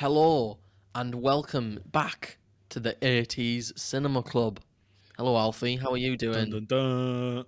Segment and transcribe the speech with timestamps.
[0.00, 0.56] Hello
[0.94, 2.38] and welcome back
[2.70, 4.58] to the 80s Cinema Club.
[5.18, 5.76] Hello, Alfie.
[5.76, 6.48] How are you doing?
[6.50, 7.44] Dun, dun, dun.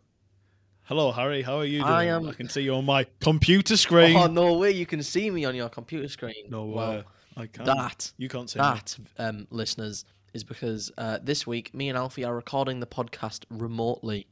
[0.83, 1.41] Hello, Harry.
[1.41, 1.91] How are you doing?
[1.91, 4.19] I am- I can see you on my computer screen.
[4.19, 4.71] Oh, no way.
[4.71, 6.51] You can see me on your computer screen.
[6.51, 7.05] no Well, way.
[7.39, 7.65] I can't.
[7.65, 12.23] that, you can't see that, um, listeners, is because uh, this week me and Alfie
[12.25, 14.27] are recording the podcast remotely.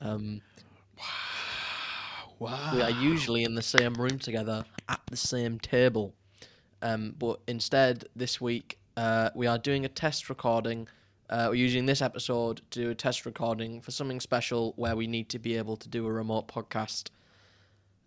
[0.00, 0.42] Um,
[2.38, 2.70] Wow.
[2.72, 6.14] we are usually in the same room together at the same table.
[6.82, 10.88] Um, but instead, this week, uh, we are doing a test recording.
[11.28, 15.06] Uh, we're using this episode to do a test recording for something special where we
[15.06, 17.10] need to be able to do a remote podcast.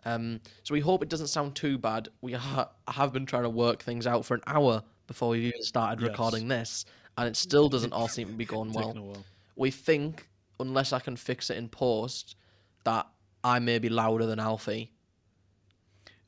[0.05, 2.09] Um, so we hope it doesn't sound too bad.
[2.22, 5.62] We ha- have been trying to work things out for an hour before we even
[5.64, 6.09] started Yes.
[6.09, 6.86] recording this,
[7.17, 9.23] and it still doesn't all seem to be going well Taking a while.
[9.55, 10.28] we think,
[10.59, 12.36] unless I can fix it in post,
[12.84, 13.08] that
[13.45, 14.92] I may be louder than Alfie.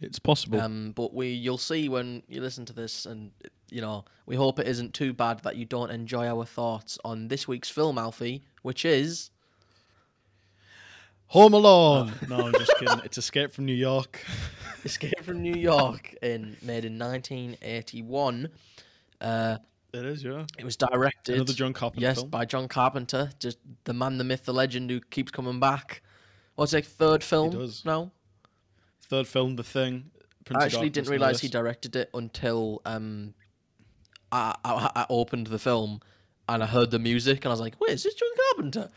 [0.02, 0.59] It's possible.
[0.59, 3.31] Um, but we, you'll see when you listen to this, and
[3.70, 7.30] you know, we hope it isn't too bad that you don't enjoy our thoughts on
[7.30, 9.31] this week's film, Alfie, which is
[11.28, 12.14] Home Alone.
[12.28, 13.00] no, I'm just kidding.
[13.03, 14.23] It's Escape from New York.
[14.86, 18.50] Escape from New York, in made in 1981.
[19.22, 19.58] Uh,
[19.94, 20.45] It is, yeah.
[20.59, 22.30] it was directed, Another John Carpenter yes, film.
[22.30, 26.02] by John Carpenter, just the man, the myth, the legend who keeps coming back.
[26.55, 27.83] What's it, third film does.
[27.86, 28.11] now?
[29.09, 30.11] Third film, The Thing.
[30.45, 33.34] Prince I actually didn't realize he directed it until um,
[34.31, 36.02] I, I I opened the film
[36.48, 38.89] and I heard the music and I was like, "Wait, is this John Carpenter?"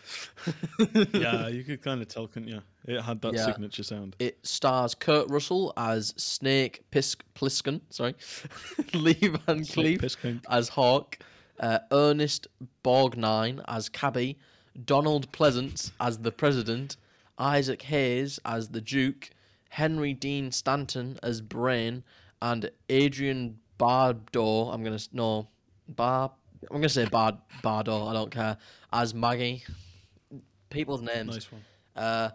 [1.19, 2.61] yeah, you could kind of tell, couldn't you?
[2.87, 3.47] It had that Yeah.
[3.47, 4.17] signature sound.
[4.19, 8.15] It stars Kurt Russell as Snake Pisk Plissken, sorry,
[8.95, 11.19] Lee Van Cleef as Hawk,
[11.61, 12.47] uh, Ernest
[12.85, 14.39] Borgnine as Cabby,
[14.85, 16.97] Donald Pleasence as the President,
[17.39, 19.31] Isaac Hayes as the Duke,
[19.69, 22.05] Henry Dean Stanton as Brain,
[22.43, 24.71] and Adrian Bardo.
[24.71, 25.49] I'm gonna no
[25.89, 26.33] Bar.
[26.71, 28.07] I'm gonna say Bard Bardo.
[28.07, 28.57] I don't care
[28.93, 29.65] as Maggie.
[30.71, 31.35] People's names.
[31.35, 31.65] Nice one.
[31.97, 32.31] Uh,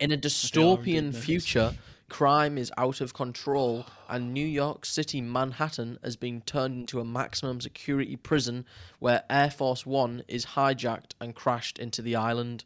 [0.00, 1.72] in a dystopian future,
[2.08, 7.04] crime is out of control, and New York City, Manhattan, has been turned into a
[7.04, 8.66] maximum security prison
[8.98, 12.64] where Air Force One is hijacked and crashed into the island.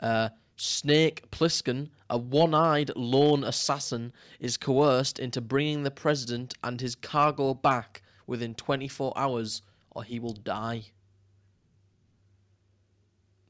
[0.00, 6.80] Uh, Snake Plissken, a one eyed lone assassin, is coerced into bringing the president and
[6.80, 10.82] his cargo back within 24 hours, or he will die.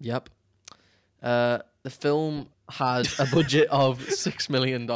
[0.01, 0.29] Yep.
[1.23, 4.89] Uh, the film had a budget of $6 million.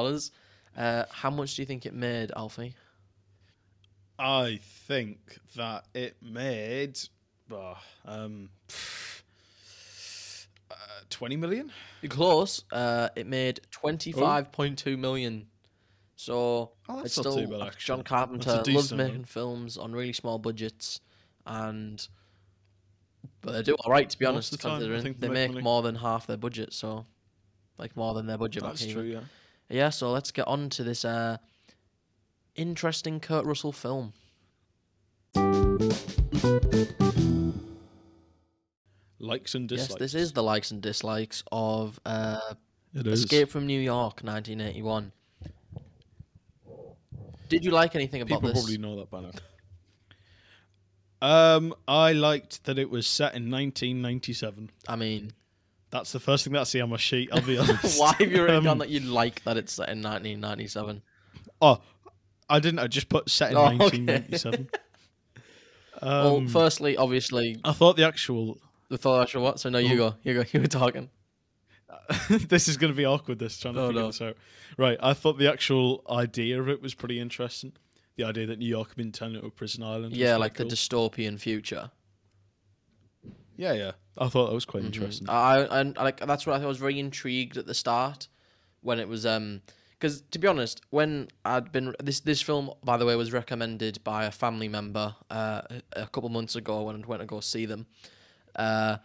[0.76, 2.74] Uh, how much do you think it made, Alfie?
[4.18, 6.98] I think that it made
[7.50, 7.74] uh,
[8.04, 8.50] um,
[11.12, 11.70] 20 million.
[12.00, 12.64] You're close.
[12.72, 15.46] Uh, it made 25.2 million.
[16.16, 17.96] So Oh, it's still bad, John actually.
[17.96, 19.24] That's a Carpenter loves making one.
[19.24, 21.00] films on really small budgets,
[21.46, 22.06] and
[23.40, 24.50] but they do all right to be Most honest.
[24.52, 25.62] the time, I Considering they they make money.
[25.62, 27.06] more than half their budget, so
[27.78, 28.62] like more than their budget.
[28.62, 28.94] That's even.
[28.94, 29.20] true, yeah.
[29.68, 31.38] Yeah, so let's get on to this uh,
[32.54, 34.12] interesting Kurt Russell film.
[39.22, 39.90] Likes and dislikes.
[39.90, 42.38] Yes, this is the likes and dislikes of uh,
[42.94, 45.12] Escape from New York, 1981.
[47.48, 48.58] Did you like anything about People this?
[48.60, 49.30] probably know that by now.
[51.20, 54.70] Um, I liked that it was set in 1997.
[54.88, 55.32] I mean,
[55.90, 57.28] That's the first thing that I see on my sheet.
[57.32, 58.00] I'll be honest.
[58.00, 61.00] why have you written Um, down that you like that it's set in 1997?
[61.60, 61.80] Oh,
[62.48, 62.80] I didn't.
[62.80, 63.76] I just put set in Oh, okay.
[63.78, 64.68] 1997.
[66.02, 68.58] well, Um, firstly, obviously, I thought the actual.
[68.92, 69.58] The thought actual what?
[69.58, 70.10] So no, you Oh.
[70.10, 71.10] go, you go, you were talking.
[72.28, 73.38] this is going to be awkward.
[73.38, 74.06] This trying to Oh, figure no.
[74.08, 74.36] this out.
[74.78, 74.98] Right.
[75.02, 77.72] I thought the actual idea of it was pretty interesting.
[78.16, 80.14] The idea that New York had been turned into a prison island.
[80.16, 80.66] Yeah, like cool.
[80.68, 81.90] the dystopian future.
[83.56, 83.92] Yeah, yeah.
[84.18, 84.86] I thought that was quite Mhm.
[84.86, 85.28] interesting.
[85.28, 88.28] I, I, I like that's what I was very intrigued at the start
[88.80, 92.96] when it was um because to be honest, when I'd been this this film by
[92.96, 95.62] the way was recommended by a family member uh,
[95.92, 97.86] a couple months ago when I went to go see them.
[98.56, 98.98] Uh,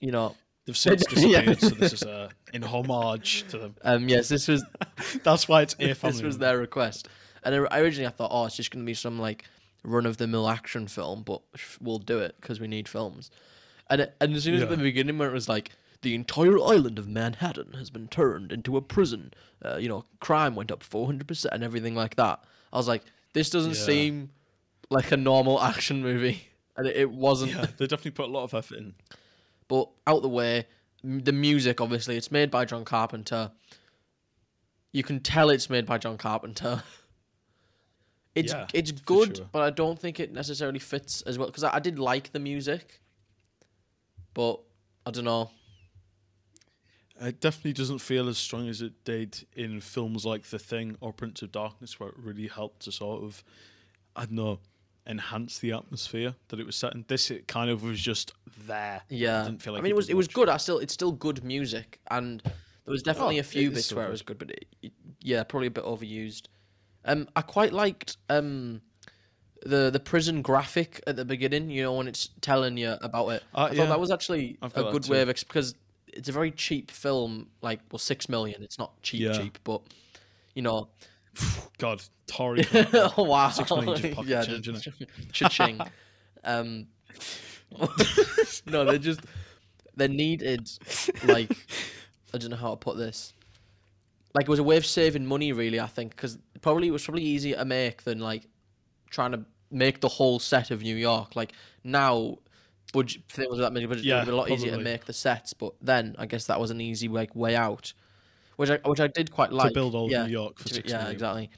[0.00, 0.34] you know,
[0.66, 3.74] They've since disappeared, so this is uh, in homage to them.
[3.82, 4.64] um, yes, this was
[5.24, 6.12] That's why it's a family.
[6.16, 7.08] this was their request,
[7.42, 9.44] and I- originally I thought, oh, it's just gonna be some like
[9.82, 11.40] run of the mill action film, but
[11.80, 13.30] we'll do it because we need films.
[13.88, 14.76] And it, and as soon as at Yeah.
[14.76, 15.70] the beginning where it was like
[16.02, 19.32] the entire island of Manhattan has been turned into a prison,
[19.64, 22.44] uh, you know, crime went up four hundred percent and everything like that.
[22.72, 23.02] I was like,
[23.32, 23.82] this doesn't Yeah.
[23.84, 24.30] seem
[24.90, 26.42] like a normal action movie,
[26.76, 27.52] and it, it wasn't.
[27.52, 28.94] Yeah, they definitely put a lot of effort in.
[29.68, 30.66] But out the way,
[31.04, 33.52] the music obviously it's made by John Carpenter.
[34.92, 36.82] You can tell it's made by John Carpenter.
[38.32, 39.46] It's Yeah, it's good, sure.
[39.50, 42.38] but I don't think it necessarily fits as well because I, I did like the
[42.38, 43.00] music,
[44.34, 44.60] but
[45.04, 45.50] I don't know.
[47.20, 51.12] It definitely doesn't feel as strong as it did in films like The Thing or
[51.12, 53.42] Prince of Darkness, where it really helped to sort of,
[54.14, 54.58] I don't know,
[55.06, 57.04] enhance the atmosphere that it was set in.
[57.08, 58.32] This it kind of was just
[58.66, 59.02] there.
[59.08, 60.48] Yeah, didn't feel like I mean, it was it was good.
[60.48, 62.52] I still it's still good music, and there
[62.92, 64.92] was definitely Oh, a few bits where it was good, but it, it-
[65.22, 66.44] yeah, probably a bit overused.
[67.04, 68.80] Um, I quite liked um
[69.62, 71.70] the the prison graphic at the beginning.
[71.70, 73.42] You know, when it's telling you about it.
[73.54, 73.86] Uh, I thought yeah.
[73.86, 75.74] that was actually a good way of because
[76.06, 77.48] it's a very cheap film.
[77.62, 78.62] Like, well, six million.
[78.62, 79.32] It's not cheap, Yeah.
[79.32, 79.82] cheap, but
[80.54, 80.88] you know.
[81.78, 82.64] God, Tory.
[82.74, 83.48] oh wow!
[83.50, 84.88] Six million just pocket yeah, change, just-
[85.32, 85.80] cha-ching.
[86.44, 86.86] um,
[88.66, 89.20] no, they're just
[89.96, 90.70] they needed
[91.24, 91.50] like
[92.34, 93.32] I don't know how to put this.
[94.34, 95.80] Like it was a way of saving money, really.
[95.80, 98.46] I think because probably it was probably easier to make than like
[99.10, 101.34] trying to make the whole set of New York.
[101.34, 101.52] Like
[101.82, 102.38] now,
[102.92, 105.04] budget things with that many budget, it Yeah, would be a lot easier to make
[105.06, 105.52] the sets.
[105.52, 107.92] But then I guess that was an easy like way out,
[108.60, 109.68] which I which I did quite like.
[109.68, 111.12] to build all yeah, New York for to- six yeah, million.
[111.14, 111.50] exactly.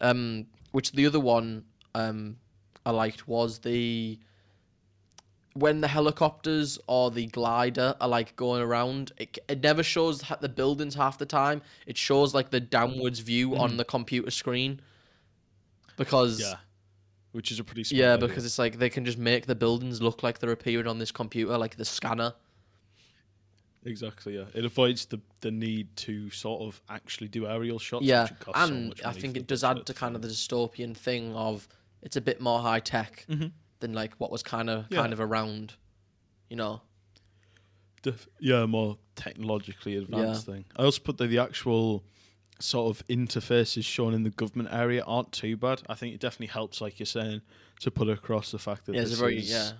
[0.00, 1.64] Um, which the other one
[1.94, 2.38] um
[2.86, 4.18] I liked was the
[5.52, 9.12] when the helicopters or the glider are like going around.
[9.18, 11.60] It, it never shows the buildings half the time.
[11.86, 14.80] It shows like the downwards view on the computer screen
[15.96, 16.40] because.
[16.40, 16.54] Yeah,
[17.32, 18.26] which is a pretty smart yeah, idea.
[18.26, 21.12] because it's like they can just make the buildings look like they're appearing on this
[21.12, 22.32] computer, like the scanner.
[23.84, 28.04] Exactly yeah, it avoids the the need to sort of actually do aerial shots.
[28.04, 30.22] yeah, which would cost so and much I think it does add to kind of
[30.22, 31.66] the dystopian thing of
[32.02, 33.52] it's a bit more high tech Mhm.
[33.80, 35.00] than like what was kind of Yeah.
[35.00, 35.74] kind of around,
[36.48, 36.82] you know.
[38.02, 40.64] Def- yeah, more technologically advanced thing.
[40.76, 42.02] I also put the, the actual
[42.58, 45.82] sort of interfaces shown in the government area aren't too bad.
[45.88, 47.42] I think it definitely helps, like you're saying,
[47.80, 49.72] to put across the fact that Yeah, it's this very is, yeah.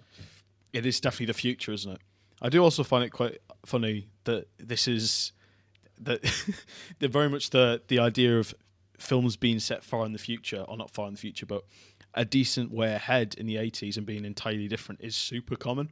[0.75, 2.01] it is definitely the future, isn't it?
[2.43, 5.33] I do also find it quite funny that this is
[6.01, 6.23] that
[6.99, 8.55] they're very much the the idea of
[8.99, 11.65] films being set far in the future, or not far in the future, but
[12.15, 15.91] a decent way ahead in the 80s and being entirely different is super common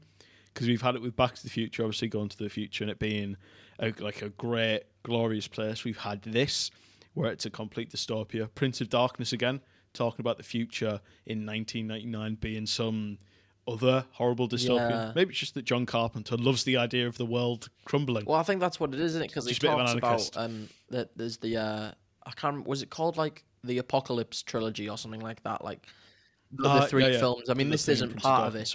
[0.53, 2.91] because we've had it with Back to the Future, obviously going to the future and
[2.91, 3.37] it being
[3.79, 5.85] a, like a great, glorious place.
[5.85, 6.71] We've had this
[7.15, 8.49] where it's a complete dystopia.
[8.55, 9.61] Prince of Darkness again,
[9.93, 13.19] talking about the future in 1999 being some
[13.69, 14.91] other horrible dystopian.
[14.91, 15.13] Yeah.
[15.15, 18.25] Maybe it's just that John Carpenter loves the idea of the world crumbling.
[18.25, 19.29] Well, I think that's what it is, isn't it?
[19.29, 21.91] Because he Just a bit of an talks about um that there's the uh
[22.27, 25.63] I can't remember, was it called like the Apocalypse trilogy or something like that?
[25.65, 25.87] Like
[26.53, 27.19] the, Uh, three yeah, yeah.
[27.19, 27.49] films.
[27.51, 28.75] I mean, The this isn't part of it,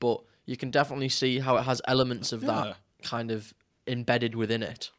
[0.00, 3.54] but you can definitely see how it has elements of that kind of
[3.86, 4.90] embedded within it.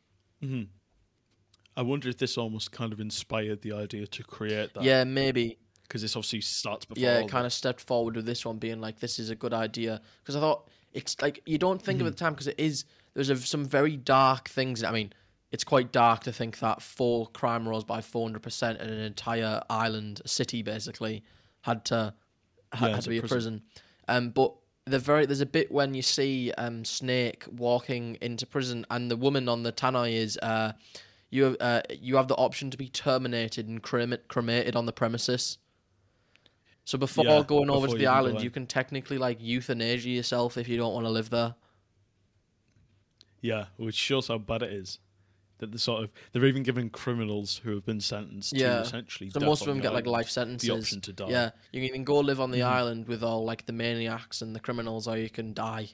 [1.76, 4.84] I wonder if this almost kind of inspired the idea to create that.
[4.84, 5.58] Yeah, maybe.
[5.84, 7.04] Because this obviously starts before.
[7.04, 9.54] yeah, it kind of stepped forward with this one being like, this is a good
[9.54, 10.02] idea.
[10.22, 12.60] Because I thought it's like you don't think of it at the time because it
[12.60, 12.86] is.
[13.14, 14.84] There's a, some very dark things.
[14.84, 15.14] I mean,
[15.52, 19.62] it's quite dark to think that four crime rose by 400 percent and an entire
[19.70, 21.24] island, city basically,
[21.62, 22.14] had to
[22.74, 23.38] had, Yeah, had to be a prison.
[23.38, 23.62] prison.
[24.08, 28.86] Um, but the very there's a bit when you see um Snake walking into prison
[28.90, 30.74] and the woman on the tannoy is uh
[31.30, 34.92] you have uh you have the option to be terminated and crema- cremated on the
[34.92, 35.58] premises.
[36.86, 39.38] So before Yeah, going over to the you can go island, you can technically like
[39.42, 41.56] euthanasia yourself if you don't want to live there.
[43.42, 45.00] Yeah, which shows how bad it is.
[45.60, 48.78] That the sort of they're even giving criminals who have been sentenced Yeah.
[48.78, 49.30] to essentially.
[49.30, 50.68] So most of them the get like life sentences.
[50.68, 51.30] The option to die.
[51.30, 52.68] Yeah, you can even go live on the Mhm.
[52.68, 55.90] island with all like the maniacs and the criminals, or you can die.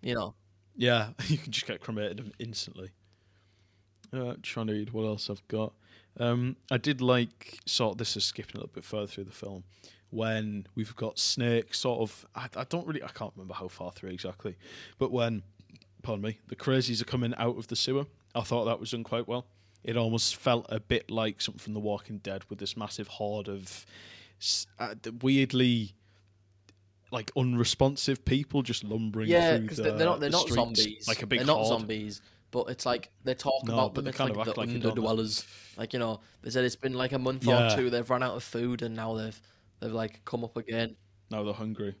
[0.00, 0.34] You know.
[0.76, 2.92] Yeah, you can just get cremated instantly.
[4.12, 5.74] Uh, trying to read what else I've got.
[6.20, 7.98] Um, I did like sort.
[7.98, 9.64] This is skipping a little bit further through the film
[10.10, 11.74] when we've got Snake.
[11.74, 12.26] Sort of.
[12.34, 13.02] I, I don't really.
[13.02, 14.56] I can't remember how far through exactly,
[14.98, 15.42] but when,
[16.02, 18.06] pardon me, the crazies are coming out of the sewer.
[18.34, 19.46] I thought that was done quite well.
[19.84, 23.48] It almost felt a bit like something from The Walking Dead with this massive horde
[23.48, 23.86] of
[24.78, 25.94] uh, weirdly.
[27.10, 30.54] Like unresponsive people just lumbering Yeah, through because the, they're not they're the not streets
[30.56, 31.08] zombies.
[31.08, 31.68] like a big they're not horde.
[31.80, 32.20] zombies,
[32.50, 34.06] but it's like they talk No, about them.
[34.06, 35.46] It's like the like underdwellers.
[35.76, 37.72] Like you know, they said it's been like a month Yeah.
[37.72, 37.90] or two.
[37.90, 39.40] They've run out of food, and now they've
[39.80, 40.96] they've like come up again.
[41.30, 41.94] Now they're hungry.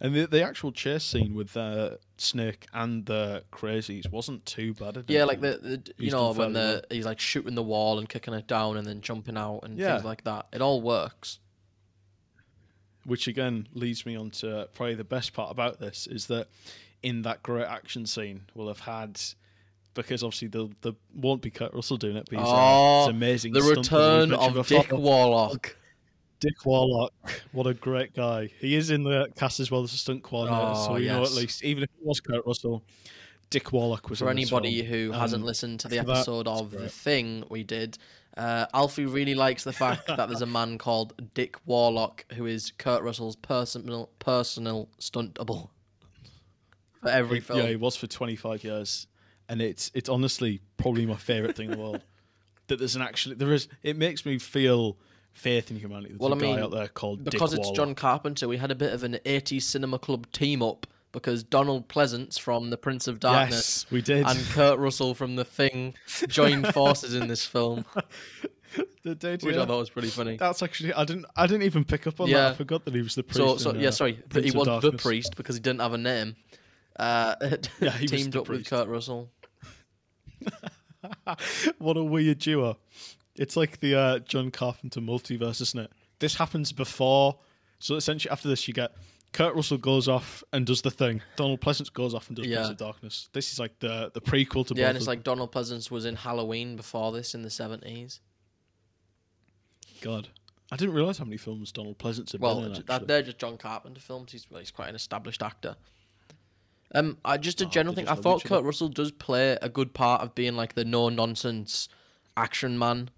[0.00, 5.04] And the the actual chase scene with uh, Snake and the crazies wasn't too bad.
[5.06, 8.34] Yeah, like the, the you know when the he's like shooting the wall and kicking
[8.34, 9.92] it down and then jumping out and Yeah.
[9.92, 10.46] things like that.
[10.52, 11.38] It all works.
[13.04, 16.46] which again leads me on to probably the best part about this is that
[17.02, 19.20] in that great action scene we'll have had
[19.94, 23.52] because obviously the the won't be Kurt Russell doing it, but he's, Oh, he's amazing.
[23.52, 24.82] The return of before.
[24.82, 25.76] Dick Warlock.
[26.40, 27.12] Dick Warlock,
[27.52, 28.50] what a great guy.
[28.58, 31.22] He is in the cast as well as a stunt coordinator, so you we know
[31.22, 32.82] at least, even if it was Kurt Russell,
[33.50, 36.70] Dick Warlock was For anybody who hasn't Um, listened to the that, episode it's of
[36.72, 36.88] The.
[36.88, 37.96] Thing we did,
[38.36, 42.72] uh, Alfie really likes the fact that there's a man called Dick Warlock who is
[42.76, 45.70] Kurt Russell's personal personal stunt double
[47.02, 47.60] for every film.
[47.60, 49.06] Yeah, he was for 25 years,
[49.52, 52.00] and it's it's honestly probably my favorite thing in the world.
[52.68, 54.96] That there's an actually there is it makes me feel
[55.32, 56.10] faith in humanity.
[56.10, 57.70] There's Well, a I guy mean, out there called because Dick it's.
[57.72, 61.88] John Carpenter, we had a bit of an 80s cinema club team up because Donald
[61.88, 64.26] Pleasence from The Prince of Darkness Yes, we did.
[64.26, 65.94] and Kurt Russell from The Thing
[66.28, 67.84] joined forces in this film,
[69.02, 69.62] The did, which yeah.
[69.62, 70.36] I thought was pretty funny.
[70.36, 72.52] That's actually I didn't I didn't even pick up on that.
[72.52, 73.36] I forgot that he was the priest.
[73.38, 75.80] So, so in, yeah, uh, sorry, but Prince he was the priest because he didn't
[75.80, 76.36] have a name.
[76.96, 77.34] Uh,
[77.80, 78.66] Yeah, he was teamed up with.
[78.70, 79.28] Kurt Russell.
[81.78, 82.78] what a weird duo.
[83.36, 85.92] It's like the uh, John Carpenter multiverse, isn't it?
[86.18, 87.38] This happens before.
[87.78, 88.92] So essentially, after this, you get
[89.32, 91.22] Kurt Russell goes off and does the thing.
[91.36, 92.56] Donald Pleasence goes off and does Yeah.
[92.58, 93.28] Prince of Darkness.
[93.32, 96.16] This is like the the prequel to Yeah, and it's like Donald Pleasence was in
[96.16, 98.20] Halloween before this in the 70s.
[100.00, 100.28] God.
[100.70, 102.82] I didn't realize how many films Donald Pleasence had Well, been in.
[102.86, 104.32] that, they're just John Carpenter films.
[104.32, 105.76] He's, well, he's quite an established actor.
[106.94, 108.08] Um, I just a Oh, general thing.
[108.08, 108.44] I thought.
[108.44, 111.88] Kurt Russell does play a good part of being like the no nonsense
[112.36, 113.10] action man.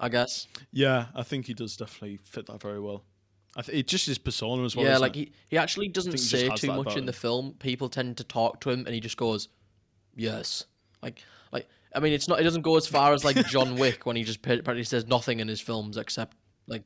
[0.00, 0.48] I guess.
[0.72, 3.04] yeah, I think he does definitely fit that very well.
[3.56, 4.86] I th- it just his persona as well.
[4.86, 5.18] yeah, like it?
[5.28, 7.54] he, he actually doesn't think he just say too much in the film.
[7.60, 9.48] People tend to talk to him, and he just goes,
[10.16, 10.64] "Yes."
[11.02, 12.40] Like, like I mean, it's not.
[12.40, 15.38] It doesn't go as far as like John Wick when he just apparently says nothing
[15.40, 16.36] in his films except
[16.66, 16.82] like,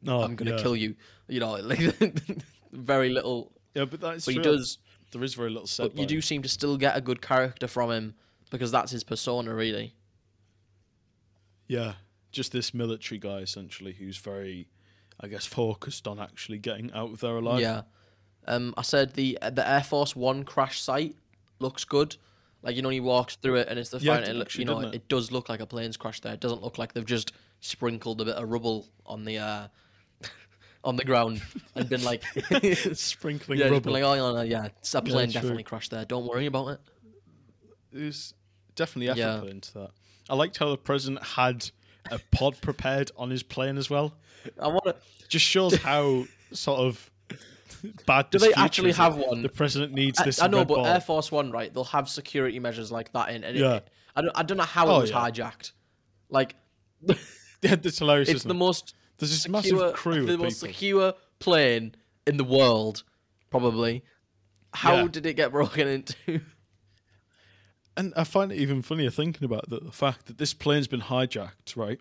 [0.00, 0.62] No, "I'm gonna Oh, yeah.
[0.62, 0.94] kill you."
[1.28, 1.80] You know, like
[2.72, 3.52] very little.
[3.74, 4.78] Yeah, but that's But he does.
[5.14, 5.92] There is very little said.
[5.94, 8.14] But you do seem to still get a good character from him
[8.50, 9.94] because that's his persona, really.
[11.66, 11.94] Yeah,
[12.32, 14.68] just this military guy essentially who's very,
[15.20, 17.60] I guess, focused on actually getting out of there alive.
[17.60, 17.82] Yeah.
[18.46, 21.16] Um, I said the the Air Force One crash site
[21.60, 22.16] looks good.
[22.62, 24.70] Like you know, he walks through it and it's the Yeah, it it, actually, you
[24.70, 24.94] know, it?
[24.94, 25.08] it?
[25.08, 26.34] does look like a plane's crashed there.
[26.34, 29.68] It doesn't look like they've just sprinkled a bit of rubble on the uh,
[30.84, 31.42] on the ground
[31.74, 32.22] and been like,
[32.92, 33.80] sprinkling just rubble.
[33.80, 35.32] been like, oh no, no, yeah, it's a plane true.
[35.40, 36.04] definitely crashed there.
[36.04, 36.80] Don't worry about it.
[37.92, 38.34] There's
[38.74, 39.40] definitely effort Yeah.
[39.40, 39.90] put into that.
[40.28, 41.70] I liked how the president had
[42.10, 44.14] a pod prepared on his plane as well.
[44.60, 44.96] I want to.
[45.28, 47.10] Just shows how sort of
[48.06, 48.30] bad.
[48.30, 49.42] Do they actually have one?
[49.42, 50.40] The president needs I, this.
[50.42, 50.86] I know, but ball.
[50.86, 51.72] Air Force One, right?
[51.72, 53.44] They'll have security measures like that in.
[53.44, 53.80] And it- Yeah.
[54.16, 54.32] I don't.
[54.36, 55.16] I don't know how Oh, it was yeah.
[55.30, 55.72] hijacked.
[56.30, 56.54] Like,
[57.06, 57.14] yeah,
[57.62, 58.28] it's hilarious.
[58.28, 58.58] it's isn't the it?
[58.58, 61.94] most There's this secure, massive crew the most secure plane
[62.26, 63.02] in the world,
[63.50, 64.02] probably.
[64.72, 65.08] How Yeah.
[65.08, 66.40] did it get broken into?
[67.96, 71.00] And I find it even funnier thinking about the, the fact that this plane's been
[71.02, 72.00] hijacked, right?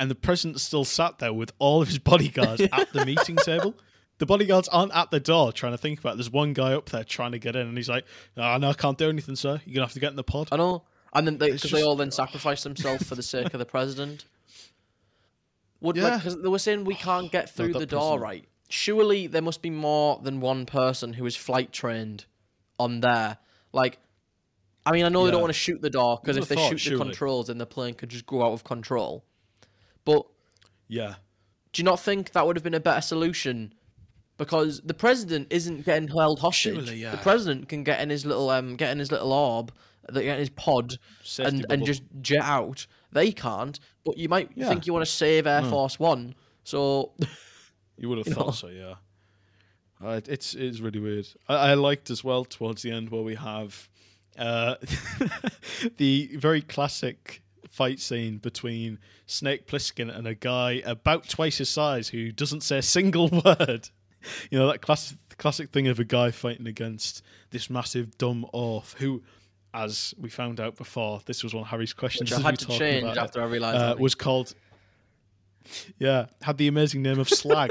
[0.00, 3.74] And the president's still sat there with all of his bodyguards at the meeting table.
[4.18, 6.16] The bodyguards aren't at the door trying to think about it.
[6.16, 8.06] There's one guy up there trying to get in, and he's like,
[8.38, 9.60] oh, no, I can't do anything, sir.
[9.66, 10.48] You're going to have to get in the pod.
[10.50, 13.58] I know, and then they because they all then sacrificed themselves for the sake of
[13.58, 14.24] the president.
[15.80, 16.16] Would Yeah.
[16.16, 18.22] because they were saying we can't get through that the door, president.
[18.22, 18.48] right?
[18.68, 22.26] Surely there must be more than one person who is flight trained
[22.78, 23.38] on there.
[23.72, 23.98] Like,
[24.84, 26.78] I mean, I know they don't want to shoot the door because if they thought,
[26.78, 29.24] shoot the controls, then the plane could just go out of control.
[30.04, 30.26] But
[30.88, 31.16] Yeah.
[31.72, 33.72] do you not think that would have been a better solution?
[34.36, 36.74] Because the president isn't getting held hostage.
[36.74, 37.10] Surely, yeah.
[37.10, 39.72] The president can get in his little um, get in his little orb,
[40.12, 42.86] get in his pod, Safety and and just jet out.
[43.12, 44.68] They can't, but you might Yeah.
[44.68, 45.70] think you want to save Air No.
[45.70, 46.34] Force One.
[46.64, 47.12] So
[47.96, 48.52] You would have You thought know?
[48.52, 48.94] so, yeah.
[50.02, 51.26] Uh, it's it's really weird.
[51.48, 53.88] I, I liked as well towards the end where we have
[54.38, 54.76] uh,
[55.96, 62.08] the very classic fight scene between Snake Plissken and a guy about twice his size
[62.08, 63.88] who doesn't say a single word.
[64.50, 68.94] You know that classic classic thing of a guy fighting against this massive dumb oaf
[68.98, 69.22] who,
[69.74, 72.30] as we found out before, this was one of Harry's questions.
[72.30, 74.54] which I had to change about it after I realised uh, was called
[75.98, 77.70] yeah had the amazing name of slag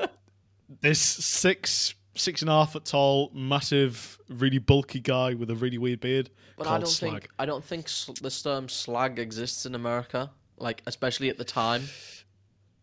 [0.80, 5.78] this six six and a half foot tall massive really bulky guy with a really
[5.78, 9.66] weird beard but I don't slag think I don't think sl- the term slag exists
[9.66, 10.30] in America.
[10.56, 11.84] Like especially at the time.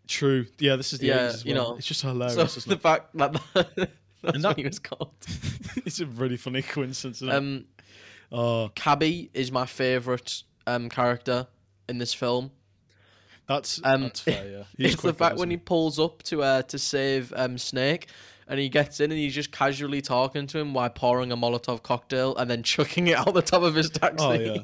[0.08, 1.72] true yeah this is the Yeah, 80s as you well.
[1.72, 2.82] know, it's just hilarious so the it?
[2.82, 5.12] fact that that's And what he was called.
[5.86, 7.36] it's a really funny coincidence isn't it?
[7.36, 7.66] Um,
[8.36, 11.48] oh Cabby is my favourite um character
[11.90, 12.52] in this film.
[13.48, 16.62] that's um, that's fair yeah He's it's the fact when he pulls up to uh
[16.64, 18.08] to save um Snake,
[18.48, 21.82] and he gets in and he's just casually talking to him while pouring a Molotov
[21.84, 24.26] cocktail and then chucking it out the top of his taxi.
[24.26, 24.58] oh yeah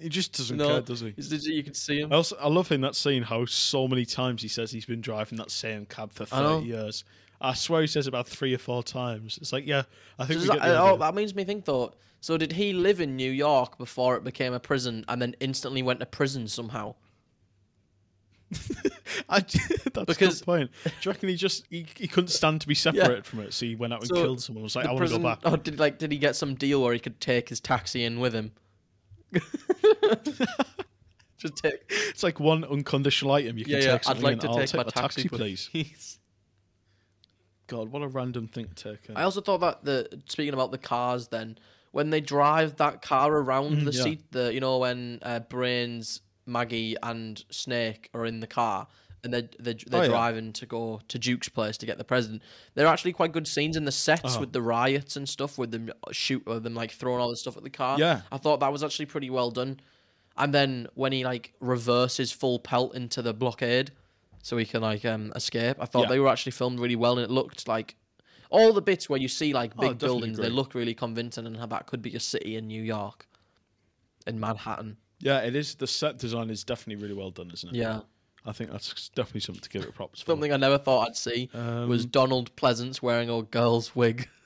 [0.00, 1.14] he just doesn't No, care, does he?
[1.52, 2.12] You can see him.
[2.12, 5.00] I also I love in that scene how so many times he says he's been
[5.00, 7.04] driving that same cab for I thirty years.
[7.42, 9.38] I swear he says about three or four times.
[9.40, 9.82] It's like, yeah,
[10.18, 11.92] I think oh, that, oh, that makes me think though.
[12.20, 15.82] So did he live in New York before it became a prison, and then instantly
[15.82, 16.94] went to prison somehow?
[19.28, 19.40] I,
[19.92, 20.70] that's Because- the point.
[20.84, 23.66] Do you reckon he just he, he couldn't stand to be separated from it, so
[23.66, 24.62] he went out and So killed someone?
[24.62, 25.40] Was like, I want to go back.
[25.44, 28.20] Oh, did like did he get some deal where he could take his taxi in
[28.20, 28.52] with him?
[31.38, 31.82] Just take.
[31.88, 34.10] It's like one unconditional item you can Yeah, take yeah.
[34.10, 35.68] I'd like to I'll take my a taxi, please.
[35.72, 36.18] please.
[37.72, 39.08] God, what a random thing to take.
[39.08, 39.16] in.
[39.16, 41.58] I also thought that the speaking about the cars, then
[41.92, 44.02] when they drive that car around Mhm, the yeah.
[44.04, 48.86] seat, the you know when uh, Brains, Maggie, and Snake are in the car
[49.24, 50.08] and they're they're, they're Oh, yeah.
[50.08, 52.42] driving to go to Duke's place to get the president.
[52.74, 54.40] They're actually quite good scenes in the sets Uh-huh.
[54.40, 57.56] with the riots and stuff, with them shoot, with them like throwing all the stuff
[57.56, 57.98] at the car.
[57.98, 58.22] Yeah.
[58.32, 59.78] I thought that was actually pretty well done.
[60.36, 63.92] And then when he like reverses full pelt into the blockade,
[64.42, 65.76] so he can like um escape.
[65.80, 66.08] I thought Yeah.
[66.08, 67.96] they were actually filmed really well, and it looked like
[68.50, 71.46] all the bits where you see like Oh, big definitely buildings, they look really convincing,
[71.46, 73.26] and how that could be a city in New York,
[74.26, 74.98] in Manhattan.
[75.20, 75.76] Yeah, it is.
[75.76, 77.76] The set design is definitely really well done, isn't it?
[77.76, 78.00] Yeah,
[78.44, 80.32] I think that's definitely something to give it props for.
[80.32, 84.28] something I never thought I'd see was Um, Donald Pleasence wearing a girl's wig.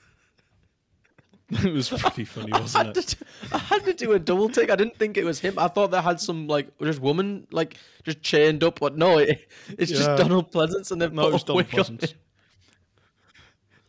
[1.49, 3.07] it was pretty funny, wasn't had, it?
[3.07, 4.69] to, I had to do a double take.
[4.69, 5.57] I didn't think it was him.
[5.57, 9.47] I thought they had some like just woman like just chained up, but no, it,
[9.77, 12.13] it's just Donald Pleasence, and they've No, put a Donald wig on Pleasence.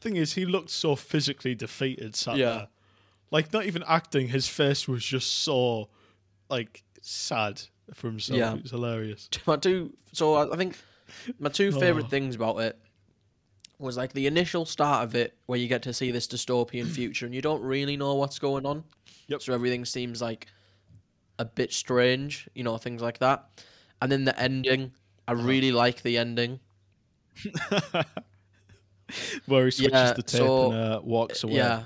[0.01, 2.15] Thing is, he looked so physically defeated.
[2.15, 2.47] Sat Yeah.
[2.51, 2.69] there.
[3.33, 4.29] like not even acting.
[4.29, 5.89] His face was just so
[6.49, 7.63] like sad
[7.95, 8.39] for himself.
[8.39, 8.55] Yeah.
[8.55, 9.29] It was hilarious.
[9.47, 10.77] my two so I I think
[11.41, 12.79] my two favorite things about it
[13.79, 17.27] was like the initial start of it where you get to see this dystopian future
[17.27, 18.85] and you don't really know what's going on.
[19.29, 19.43] Yep.
[19.43, 20.47] So everything seems like
[21.39, 23.63] a bit strange, you know, things like that.
[24.03, 24.93] And then the ending,
[25.29, 25.43] I Uh-huh.
[25.43, 26.59] really like the ending.
[29.47, 31.55] Where he switches Yeah, the tape so- and uh, walks away.
[31.55, 31.83] Yeah.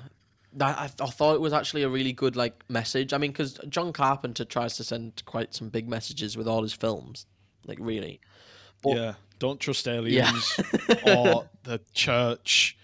[0.55, 3.11] That, I, I thought it was actually a really good like message.
[3.11, 6.73] I mean, because John Carpenter tries to send quite some big messages with all his
[6.73, 7.25] films,
[7.65, 8.19] like really.
[8.83, 9.13] But- yeah.
[9.39, 9.93] Don't trust Yeah.
[9.93, 10.59] aliens
[11.05, 12.77] or the church.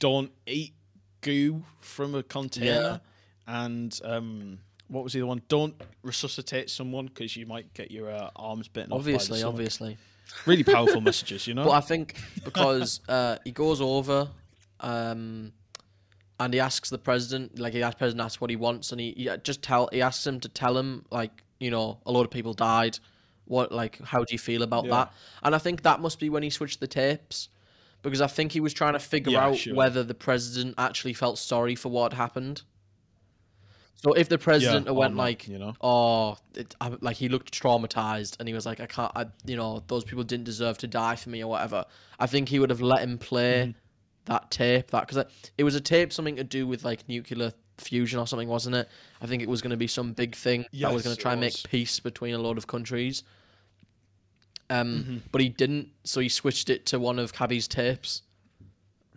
[0.00, 0.72] Don't eat
[1.20, 3.00] goo from a container.
[3.46, 5.42] And um, what was the other one?
[5.48, 8.98] Don't resuscitate someone because you might get your uh, arms bitten off.
[9.00, 9.96] obviously, obviously.
[10.46, 11.64] Really powerful messages, you know.
[11.66, 14.28] But I think because uh, he goes over,
[14.80, 15.52] um,
[16.40, 19.12] and he asks the president, like he asks president asks what he wants, and he,
[19.16, 22.30] he just tell he asks him to tell him like you know a lot of
[22.30, 22.98] people died.
[23.52, 24.90] What like how do you feel about Yeah.
[24.96, 25.12] that?
[25.42, 27.48] And I think that must be when he switched the tapes,
[28.02, 29.74] because I think he was trying to figure Yeah, out sure.
[29.74, 32.62] whether the president actually felt sorry for what happened.
[34.02, 35.74] So if the president or went not, like, you know.
[35.80, 39.56] oh, it, I, like he looked traumatized and he was like, I can't, I, you
[39.56, 41.84] know, those people didn't deserve to die for me or whatever.
[42.18, 44.32] I think he would have let him play Mm-hmm.
[44.32, 45.24] that tape, that because
[45.58, 48.88] it was a tape something to do with like nuclear fusion or something, wasn't it?
[49.20, 51.32] I think it was going to be some big thing that was going to try
[51.32, 53.22] and make peace between a lot of countries.
[54.72, 55.16] Um, Mm-hmm.
[55.32, 58.22] but he didn't, so he switched it to one of Cabby's tapes,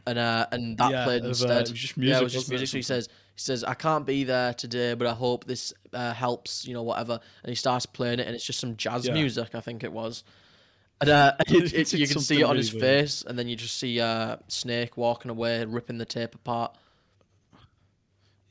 [0.07, 1.67] and uh, and that Yeah, played of, uh, instead.
[1.67, 2.69] it was yeah, it was just wasn't it, or music.
[2.69, 6.13] So he says he says I can't be there today, but I hope this uh,
[6.13, 6.67] helps.
[6.67, 7.19] You know, whatever.
[7.43, 9.13] And he starts playing it, and it's just some jazz Yeah.
[9.13, 9.55] music.
[9.55, 10.23] I think it was.
[11.01, 12.81] And uh, it, it, you can see it on really his weird.
[12.83, 16.75] face, and then you just see uh, Snake walking away, ripping the tape apart.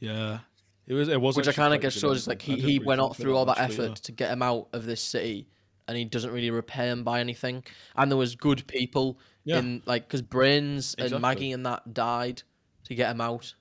[0.01, 0.39] Yeah.
[0.87, 1.09] It was.
[1.09, 1.37] It was.
[1.37, 3.87] Which I kind of guess shows like he, he went out through all that actually,
[3.87, 4.03] effort yeah.
[4.03, 5.49] to get him out of this city,
[5.87, 7.65] and he doesn't really repay him by anything.
[7.97, 9.59] And there was good people Yeah.
[9.59, 12.43] in like because Brains and Maggie and that died
[12.85, 13.55] to get him out,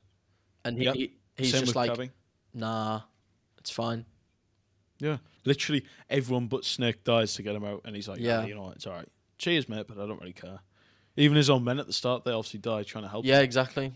[0.65, 0.95] and he, Yep.
[0.95, 2.11] he he's Same just like Cabby.
[2.53, 3.01] nah,
[3.57, 4.05] it's fine.
[4.99, 5.17] Yeah.
[5.45, 8.41] Literally everyone but Snake dies to get him out, and he's like, Yeah.
[8.41, 9.07] yeah, you know what, it's all right.
[9.37, 10.59] Cheers, mate, but I don't really care.
[11.17, 13.91] Even his own men at the start, they obviously die trying to help, Yeah, exactly.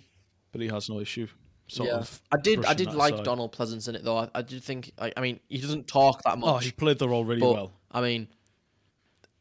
[0.51, 1.27] but he has no issue.
[1.67, 2.21] Sort yeah, of.
[2.31, 2.65] I did.
[2.65, 3.25] I did like aside.
[3.25, 4.17] Donald Pleasence in it though.
[4.17, 4.91] I, I did think.
[4.97, 6.55] I, I mean, he doesn't talk that oh, much.
[6.55, 7.71] Oh, he played the role really but well.
[7.91, 8.27] I mean,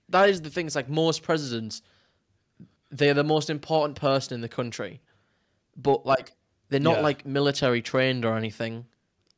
[0.08, 0.66] that is the thing.
[0.66, 1.82] It's like most presidents,
[2.90, 5.00] they're the most important person in the country,
[5.76, 6.32] but like
[6.68, 7.02] they're not Yeah.
[7.02, 8.86] like military trained or anything.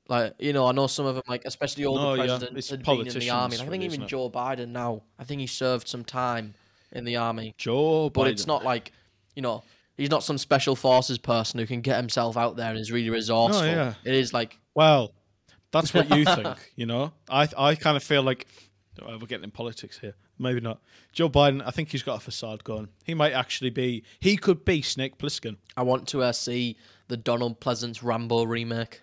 [0.08, 2.70] Like you know, I know some of them, like especially older No, yeah, presidents, it's
[2.70, 3.58] had been in the army.
[3.58, 4.08] Like, I think really, even?
[4.08, 5.02] Joe Biden now.
[5.18, 6.54] I think he served some time
[6.92, 8.92] in the army, Joe, but it's not like
[9.34, 9.62] you know.
[9.98, 13.10] He's not some special forces person who can get himself out there and is really
[13.10, 13.66] resourceful.
[13.66, 13.94] yeah.
[14.04, 15.12] It is like Well,
[15.72, 17.12] that's what you think, you know.
[17.28, 18.46] I I kind of feel like
[19.02, 20.14] oh, we're getting in politics here.
[20.38, 20.80] Maybe not.
[21.12, 22.88] Joe Biden, I think he's got a facade going.
[23.04, 24.04] He might actually be.
[24.20, 25.56] He could be Snake Plissken.
[25.76, 26.76] I want to uh, see
[27.08, 29.00] the Donald Pleasence Rambo remake.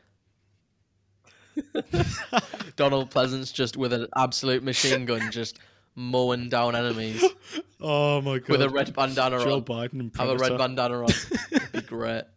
[2.77, 5.59] Donald Pleasence just with an absolute machine gun, just
[5.95, 7.23] mowing down enemies
[7.81, 8.49] Oh my god.
[8.49, 9.43] with a red bandana on.
[9.43, 9.63] Joe on.
[9.63, 10.57] Biden and Have a red Predator.
[10.57, 11.09] bandana on.
[11.51, 12.23] It'd be great.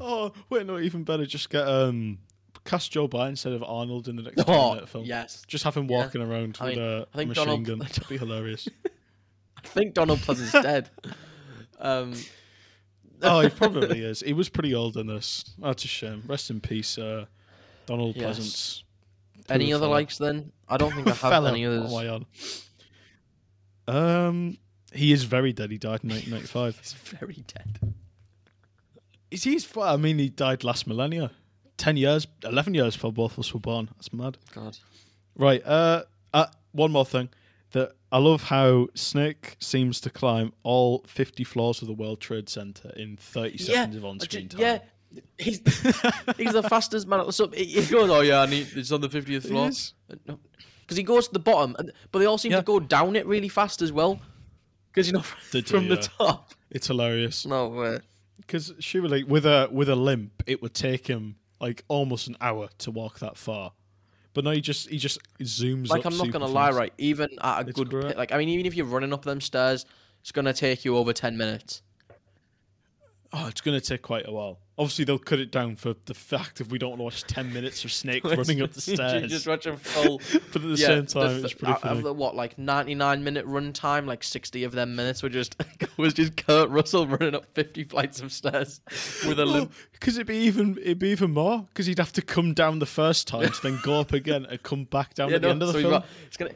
[0.00, 1.26] Oh wait, no, even better.
[1.26, 2.18] Just get um
[2.64, 5.04] cast Joe Biden instead of Arnold in the next Oh, film.
[5.04, 5.42] yes.
[5.46, 5.98] Just have him Yeah.
[5.98, 7.78] walking around I with mean, a, I think machine Donald- gun.
[7.80, 8.68] That'd be hilarious.
[9.56, 10.90] I think Donald Pleasence is dead.
[11.78, 12.14] Um,
[13.22, 14.20] oh, he probably is.
[14.20, 15.44] He was pretty old in this.
[15.58, 16.22] That's a shame.
[16.26, 17.26] Rest in peace, uh,
[17.86, 18.38] Donald Yes.
[18.38, 18.82] Pleasence.
[19.48, 20.52] Any other likes then?
[20.68, 21.50] I don't think I have Fella.
[21.50, 21.92] any others.
[21.92, 22.26] Am I on?
[23.88, 24.58] Um,
[24.92, 25.70] he is very dead.
[25.70, 26.78] He died in 1995.
[26.82, 27.94] He's very dead.
[29.30, 29.58] Is he?
[29.80, 31.30] I mean, he died last millennia.
[31.78, 33.88] Ten years, eleven years before both of us were born.
[33.96, 34.36] That's mad.
[34.54, 34.76] God.
[35.36, 35.64] Right.
[35.64, 36.02] Uh,
[36.34, 37.30] uh, one more thing.
[37.70, 42.50] That I love how Snake seems to climb all 50 floors of the World Trade
[42.50, 44.60] Center in 30 seconds of I on-screen time.
[44.60, 44.78] Yeah.
[45.38, 45.60] He's
[46.36, 47.20] he's the fastest man.
[47.20, 49.68] at So he he goes, oh yeah, I need, it's on the fiftieth floor.
[49.68, 49.94] is.
[50.08, 50.36] Because
[50.90, 52.58] uh, he goes to the bottom, and, but they all seem Yeah.
[52.58, 54.20] to go down it really fast as well.
[54.88, 56.06] Because you know, They do, from the yeah.
[56.18, 56.52] top.
[56.70, 57.98] It's hilarious No way.
[58.38, 62.68] because surely with a with a limp, it would take him like almost an hour
[62.78, 63.72] to walk that far.
[64.34, 65.88] But no, he just he just zooms.
[65.88, 66.92] Like up I'm not gonna lie, right?
[66.98, 68.12] Even at a It's good, great.
[68.14, 69.84] pi- like I mean, even if you're running up them stairs,
[70.20, 71.82] it's gonna take you over ten minutes.
[73.34, 74.58] Oh, it's going to take quite a while.
[74.82, 77.52] Obviously, they'll cut it down for the fact if we don't want to watch 10
[77.52, 79.30] minutes of Snake running up the stairs.
[79.30, 80.18] just watch a full.
[80.52, 81.98] but at the yeah, same the time, th- it's pretty out funny.
[81.98, 85.56] of the what, like 99 minute run time, like 60 of them minutes were just
[85.96, 88.80] was just Kurt Russell running up 50 flights of stairs
[89.26, 89.72] with a limp.
[89.92, 91.66] Because it'd be even it'd be even more.
[91.68, 94.62] Because he'd have to come down the first time, to then go up again and
[94.62, 95.92] come back down Yeah, at the end of the so film.
[95.92, 96.50] got- it's gonna.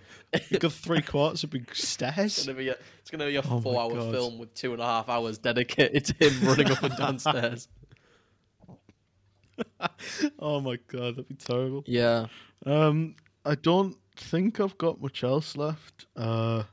[0.50, 2.16] You've got three quarters of big stairs.
[2.38, 2.76] It's gonna be a
[3.12, 4.12] gonna be a Oh four hour God.
[4.12, 7.68] film with two and a half hours dedicated to him running up and down stairs.
[10.38, 11.84] Oh my god, that'd be terrible.
[11.86, 12.26] Yeah.
[12.64, 16.06] Um, I don't think I've got much else left.
[16.16, 16.64] Uh,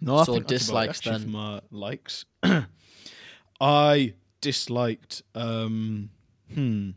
[0.00, 1.30] no, I So think about it, dislikes then.
[1.30, 2.24] my likes.
[3.60, 5.22] I disliked.
[5.34, 6.10] Um,
[6.52, 6.90] hmm.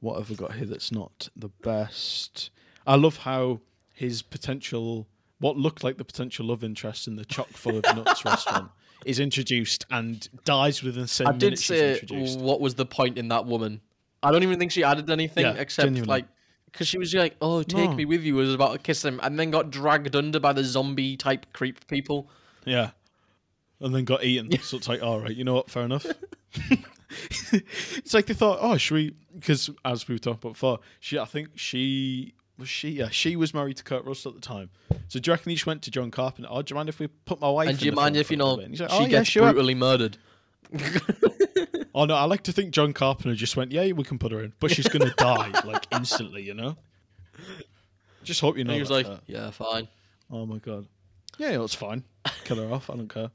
[0.00, 2.50] What have I got here that's not the best?
[2.86, 3.60] I love how
[3.92, 5.08] his potential,
[5.40, 8.70] what looked like the potential love interest in the chock full of nuts restaurant,
[9.04, 12.00] is introduced and dies within the same I did say
[12.38, 13.80] what was the point in that woman.
[14.22, 16.08] I don't even think she added anything Yeah, except genuinely.
[16.08, 16.24] like
[16.72, 17.96] because she was like, "Oh, take No.
[17.96, 20.64] me with you," was about to kiss him, and then got dragged under by the
[20.64, 22.28] zombie type creep people.
[22.64, 22.90] Yeah.
[23.80, 24.58] And then got eaten.
[24.60, 25.70] So it's like, all right, you know what?
[25.70, 26.04] Fair enough.
[27.10, 29.14] it's like they thought, oh, should we?
[29.34, 33.36] Because as we were talking about before, she, I think she was she, yeah, she
[33.36, 34.70] was married to Kurt Russell at the time.
[35.08, 36.48] So do you reckon he just went to John Carpenter?
[36.50, 37.68] Oh, do you mind if we put my wife?
[37.68, 39.08] And in do you the mind if you know bit?" And like, she oh, yeah,
[39.08, 39.42] gets sure.
[39.52, 40.16] brutally murdered?
[41.96, 44.42] Oh no, I like to think John Carpenter just went, yeah, we can put her
[44.42, 46.76] in, but she's gonna die like instantly, you know.
[48.22, 48.72] Just hope you know.
[48.72, 49.20] And he was that, like, Kurt.
[49.26, 49.88] "Yeah, fine."
[50.30, 50.86] oh my god,
[51.38, 52.04] yeah, yeah, it's fine.
[52.44, 52.90] Kill her off.
[52.90, 53.30] I don't care.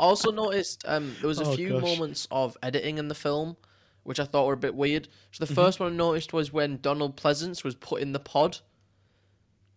[0.00, 1.82] also noticed um, there was a Oh, few gosh.
[1.82, 3.56] moments of editing in the film,
[4.06, 5.08] which I thought were a bit weird.
[5.32, 5.54] So Mm-hmm.
[5.54, 8.58] the first one I noticed was when Donald Pleasence was put in the pod,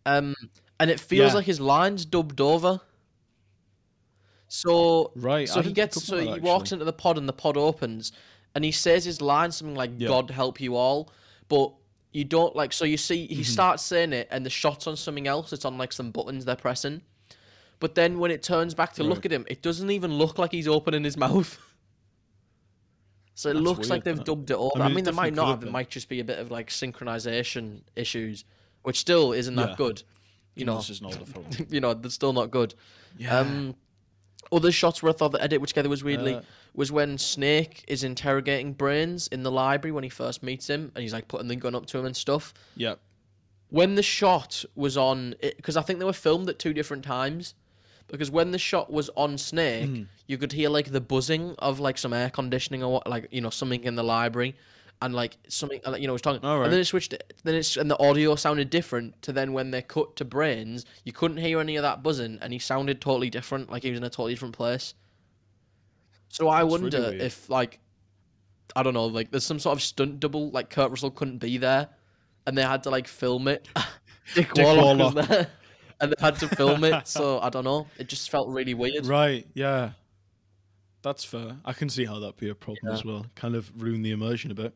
[0.06, 0.36] um,
[0.80, 1.36] and it feels Yeah.
[1.36, 2.82] like his lines dubbed over.
[4.48, 7.30] So Right, so I he gets so on he that, walks into the pod and
[7.30, 8.12] the pod opens,
[8.56, 10.08] and he says his line something like Yeah.
[10.08, 11.12] "God help you all,"
[11.50, 11.72] but
[12.12, 12.74] you don't like.
[12.74, 13.36] So you see, Mm-hmm.
[13.36, 15.54] he starts saying it, and the shot's on something else.
[15.54, 17.02] It's on like some buttons they're pressing.
[17.80, 20.52] But then when it turns back to look at him, it doesn't even look like
[20.52, 21.58] he's opening his mouth.
[23.40, 24.82] So it That's looks like they've dubbed it over.
[24.82, 25.64] I I mean, mean, they might not have.
[25.64, 28.44] It might just be a bit of like synchronization issues,
[28.84, 29.76] which still isn't that Yeah.
[29.78, 30.04] good.
[30.56, 31.46] You know, this is not film.
[31.70, 32.76] you know, they're still not good.
[33.18, 33.40] Yeah.
[33.40, 33.76] Um,
[34.52, 36.42] other shots where I thought the edit which together was weirdly Uh,
[36.74, 41.02] was when Snake is interrogating Brains in the library when he first meets him, and
[41.02, 42.54] he's like putting the gun up to him and stuff.
[42.76, 42.96] yeah.
[43.70, 47.54] When the shot was on, because I think they were filmed at two different times.
[48.12, 50.04] Because when the shot was on Snake, Hmm.
[50.28, 53.42] you could hear like the buzzing of like some air conditioning or what, like you
[53.42, 54.56] know something in the library,
[55.02, 56.44] and like something uh, you know was talking.
[56.44, 57.14] All And then it switched.
[57.44, 61.12] Then it's and the audio sounded different to then when they cut to Brains, you
[61.14, 64.04] couldn't hear any of that buzzing, and he sounded totally different, like he was in
[64.04, 64.94] a totally different place.
[66.30, 67.22] So I That's really wonder weird.
[67.22, 67.80] if like,
[68.76, 71.58] I don't know, like there's some sort of stunt double, like Kurt Russell couldn't be
[71.58, 71.90] there,
[72.46, 73.68] and they had to like film it.
[74.36, 75.16] Dick, Dick Warlock.
[75.16, 75.48] was there,
[76.02, 77.08] and they had to film it.
[77.08, 77.88] So I don't know.
[77.98, 79.06] It just felt really weird.
[79.06, 79.92] Right, yeah.
[81.02, 81.58] That's fair.
[81.64, 82.94] I can see how that'd be a problem Yeah.
[82.94, 83.26] as well.
[83.36, 84.74] Kind of ruin the immersion a bit.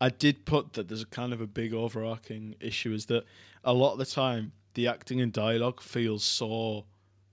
[0.00, 3.24] I did put that there's a kind of a big overarching issue is that
[3.64, 6.84] a lot of the time the acting and dialogue feels so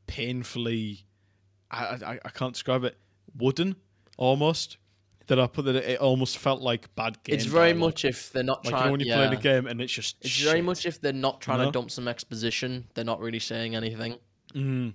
[0.08, 1.06] painfully
[1.70, 2.98] I I, I can't describe it
[3.38, 3.76] wooden
[4.18, 4.78] almost.
[5.28, 7.36] That I put that it almost felt like bad game.
[7.36, 7.80] It's very dialogue.
[7.80, 8.92] much if they're not like trying.
[8.92, 9.28] when you're yeah.
[9.28, 11.66] playing a game and it's just It's very much if they're not trying know?
[11.66, 14.18] to dump some exposition, they're not really saying anything.
[14.54, 14.94] Mm,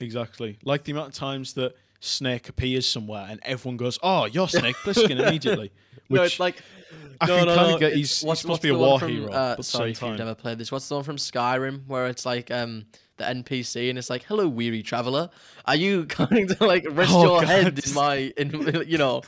[0.00, 0.58] exactly.
[0.64, 4.74] Like the amount of times that Snake appears somewhere and everyone goes, "Oh, you're Snake
[4.76, 5.70] Plissken" immediately.
[6.08, 6.56] Which no, it's like
[7.20, 7.74] I no, can no, kind no.
[7.74, 7.92] of get.
[7.92, 9.30] it- He's, he's supposed to be a war from, hero.
[9.32, 10.72] Uh, but sorry if you've never played this.
[10.72, 12.86] What's the one from Skyrim where it's like um
[13.18, 15.30] the NPC and it's like, "Hello, weary traveler.
[15.64, 17.48] Are you coming to like rest Oh, your God.
[17.48, 19.22] head in my in you know?"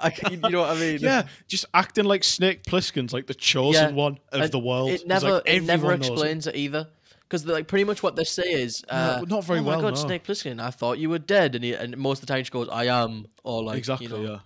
[0.00, 0.98] I, can- you know what I mean?
[1.00, 4.90] yeah, just acting like Snake Plissken's like the chosen Yeah, one of And the world.
[4.90, 6.88] It never, like it never explains it, either.
[7.32, 9.94] Because like pretty much what they say is, uh, not very oh my God, no.
[9.94, 12.50] Snake Plissken, I thought you were dead, and he, and most of the time she
[12.50, 14.06] goes, I am, or like exactly.
[14.08, 14.40] you know,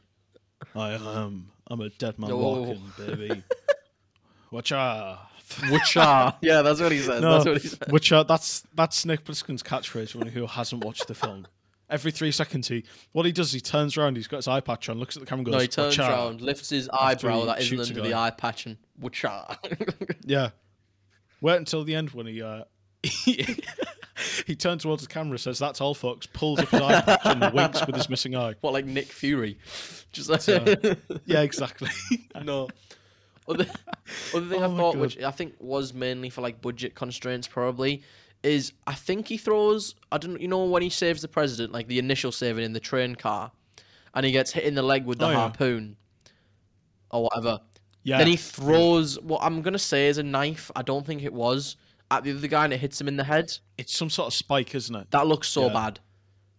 [0.76, 1.50] Yeah, I am.
[1.66, 2.36] I'm a dead man Oh.
[2.36, 3.42] walking, baby.
[4.52, 5.18] Watch out.
[5.68, 6.34] Witcher.
[6.42, 7.20] yeah, that's what he says.
[7.20, 8.12] No, That's what he says.
[8.12, 10.14] Uh, that's that's Snake Plissken's catchphrase.
[10.14, 11.48] When who hasn't watched the film,
[11.90, 14.88] every three seconds he what he does he turns around, he's got his eye patch
[14.88, 17.60] on, looks at the camera, and No, goes, he turns around, lifts his eyebrow that
[17.62, 19.42] isn't under the eye patch, and Witcher.
[20.24, 20.50] Yeah.
[21.40, 22.62] Wait until the end when he uh,
[24.46, 27.52] he turns towards the camera, says, "That's all, folks." Pulls up his eye patch and
[27.54, 28.54] winks with his missing eye.
[28.60, 29.58] what like Nick Fury?
[30.12, 31.88] Just uh, like Yeah, exactly.
[32.42, 32.68] no.
[33.48, 33.66] Other,
[34.34, 35.00] other thing Oh I thought, God.
[35.00, 38.02] which I think was mainly for like budget constraints, probably,
[38.42, 39.94] is I think he throws.
[40.10, 42.80] I don't, you know, when he saves the president, like the initial saving in the
[42.80, 43.52] train car,
[44.14, 45.36] and he gets hit in the leg with the Oh, yeah.
[45.36, 45.96] harpoon,
[47.10, 47.60] or whatever.
[48.02, 48.18] Yeah.
[48.18, 50.70] Then he throws what I'm gonna say is a knife.
[50.74, 51.76] I don't think it was
[52.10, 53.52] at the other guy, and it hits him in the head.
[53.78, 55.10] it's some sort of spike, isn't it?
[55.10, 55.72] That looks so Yeah.
[55.72, 56.00] bad.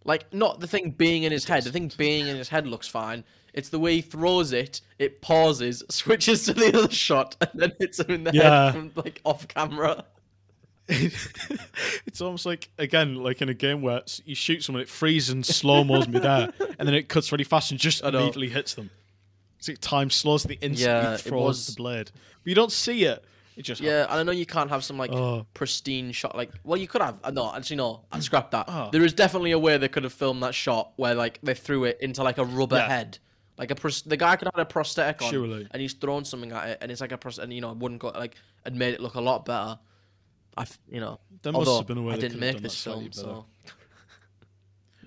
[0.04, 1.64] Like not the thing being in his head.
[1.64, 3.24] The thing being in his head looks fine.
[3.54, 4.80] It's the way he throws it.
[4.98, 8.66] It pauses, switches to the other shot, and then hits him in the Yeah.
[8.66, 10.04] head from like off camera.
[10.88, 15.44] it's almost like again, like in a game where you shoot someone, it freezes and
[15.44, 18.90] slow mo's me there, and then it cuts really fast and just immediately hits them.
[19.66, 23.24] Like time slows the instant Yeah, throws was- the blade, but you don't see it.
[23.58, 25.44] It just Yeah, and I know you can't have some like Oh.
[25.52, 26.36] pristine shot.
[26.36, 27.18] Like, well, you could have.
[27.24, 28.04] Uh, no, actually, no.
[28.12, 28.66] I scrapped that.
[28.68, 28.88] Oh.
[28.92, 31.82] There is definitely a way they could have filmed that shot where like they threw
[31.82, 32.86] it into like a rubber Yeah.
[32.88, 33.18] head.
[33.58, 35.66] Like a pros- the guy could have had a prosthetic on, Surely.
[35.72, 37.78] and he's thrown something at it, and it's like a prosthetic, and you know, it
[37.78, 39.76] wouldn't go like and made it look a lot better.
[40.56, 43.46] I, you know, There must have been a way I didn't make this film, so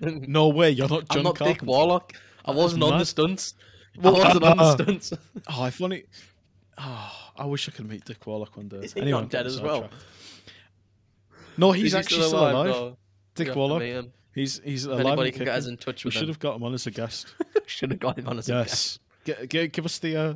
[0.00, 2.12] No way, you're not John I'm not Dick Warlock.
[2.44, 3.54] I wasn't on the stunts.
[4.02, 5.12] I wasn't on the stunts.
[5.48, 6.04] Oh, if only.
[6.76, 8.78] Oh, I wish I could meet Dick Warlock one day.
[8.78, 9.88] Is he Anyway, not dead as well?
[11.56, 12.66] No, he's Is he actually still alive.
[12.66, 12.96] though?
[13.34, 13.80] Dick You have to Warlock.
[13.80, 14.12] meet him.
[14.34, 15.06] He's he's If alive.
[15.06, 15.72] anybody and can get us kicking.
[15.72, 16.04] in touch with him.
[16.04, 17.26] We with should him, have got him on as a guest.
[17.66, 19.00] should have got him on as a guest.
[19.26, 19.38] yes.
[19.38, 20.34] Get, get, give us the uh,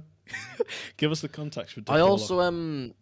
[0.97, 2.07] give us the contacts for Dick Warlock.
[2.07, 2.93] I also um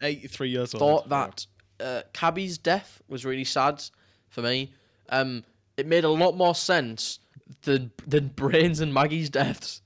[0.00, 0.80] 83 years old.
[0.80, 1.46] thought that
[1.80, 3.82] uh, Cabby's death was really sad
[4.28, 4.72] for me.
[5.10, 5.44] Um,
[5.76, 7.18] it made a lot more sense
[7.62, 9.81] than than Brains and Maggie's deaths.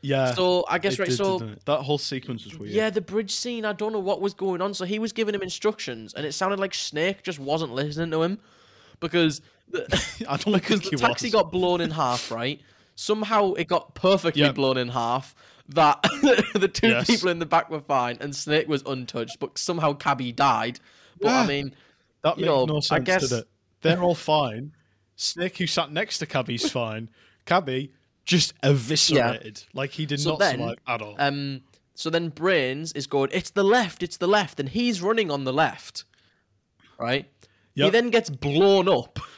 [0.00, 0.32] Yeah.
[0.34, 1.08] So I guess right.
[1.08, 2.72] did, So that whole sequence was weird.
[2.72, 3.64] yeah, the bridge scene.
[3.64, 4.72] I don't know what was going on.
[4.74, 8.22] So he was giving him instructions, and it sounded like Snake just wasn't listening to
[8.22, 8.38] him
[9.00, 9.82] because the,
[10.28, 11.32] I don't because the he taxi was.
[11.32, 12.30] got blown in half.
[12.30, 12.60] Right.
[12.94, 14.54] Somehow it got perfectly Yep.
[14.54, 15.34] blown in half.
[15.70, 16.00] That
[16.54, 17.06] the two Yes.
[17.06, 20.80] people in the back were fine, and Snake was untouched, but somehow Cabby died.
[21.20, 21.74] But I mean,
[22.22, 23.48] That made know, no I sense, guess- did it?
[23.82, 24.72] They're all fine.
[25.16, 27.10] Snake, who sat next to Cabby's fine.
[27.44, 27.92] Cabby
[28.28, 29.64] just eviscerated.
[29.72, 31.16] Like he did So not then, survive at all.
[31.18, 31.62] Um,
[31.94, 35.44] so then Brains is going, it's the left, it's the left, and he's running on
[35.44, 36.04] the left,
[36.98, 37.26] right?
[37.74, 39.18] He then gets blown up.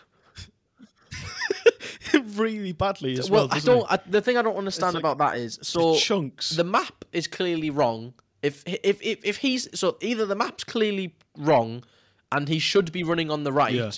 [2.34, 3.56] really badly as well, well.
[3.56, 3.92] I don't.
[3.92, 6.50] I, the thing I don't understand like about that is so chunks.
[6.50, 8.14] the map is clearly wrong.
[8.42, 11.84] If if if if he's so either the map's clearly wrong,
[12.32, 13.74] and he should be running on the right.
[13.74, 13.90] Yeah.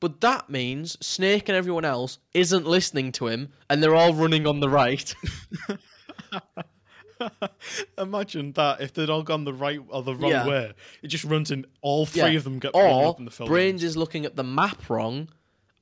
[0.00, 4.46] But that means Snake and everyone else isn't listening to him, and they're all running
[4.46, 5.12] on the right.
[7.98, 10.46] Imagine that if they'd all gone the right or the wrong Yeah.
[10.46, 12.28] way, it just runs in all three Yeah.
[12.38, 13.48] of them get blown or up in the film.
[13.48, 15.28] Brains is looking at the map wrong,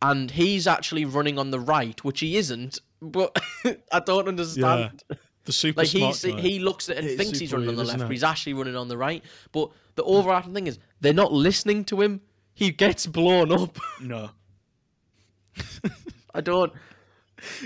[0.00, 2.80] and he's actually running on the right, which he isn't.
[3.02, 3.36] But
[3.92, 5.02] I don't understand.
[5.44, 6.40] The super Like smart he guy.
[6.40, 8.08] he looks at it and It is thinks he's super running on the left, isn't
[8.08, 9.22] but he's actually running on the right.
[9.52, 12.22] But the overarching thing is they're not listening to him.
[12.56, 13.78] He gets blown up.
[14.00, 14.30] No.
[16.34, 16.72] I don't.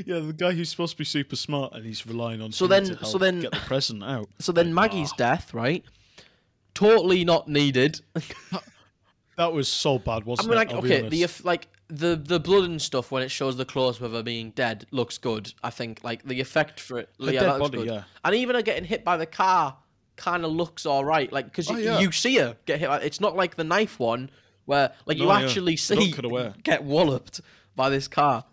[0.05, 2.70] Yeah, the guy who's supposed to be super smart and he's relying on So him
[2.70, 4.29] then- to so then- get the president out.
[4.40, 5.16] So then Maggie's ah.
[5.16, 5.85] death, right?
[6.74, 8.00] Totally not needed.
[9.37, 10.59] That was so bad, I wasn't mean, it?
[10.59, 11.11] like, I'll be okay, honest.
[11.12, 14.22] the eff- like the the blood and stuff when it shows the clothes with her
[14.22, 15.55] being dead looks good.
[15.62, 17.87] I think like the effect for it, Her yeah, dead that looks body, good.
[17.94, 18.03] yeah.
[18.22, 19.79] And even her getting hit by the car
[20.16, 22.00] kind of looks all right, like because Oh, you, yeah.
[22.00, 22.88] you see her get hit.
[22.90, 24.29] By, it's not like the knife one
[24.70, 25.40] where like you yeah.
[25.40, 26.14] actually see
[26.62, 27.40] get walloped
[27.74, 28.44] by this car.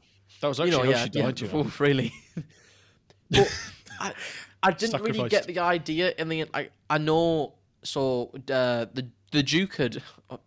[0.41, 1.41] That was you actually know, how yeah, she yeah, died.
[1.41, 1.71] you know.
[1.79, 2.13] really.
[3.29, 4.13] but I,
[4.63, 6.49] I didn't really get the idea in the end.
[6.55, 7.53] I, I know.
[7.83, 10.01] So uh, the the Duke had
[10.31, 10.37] uh,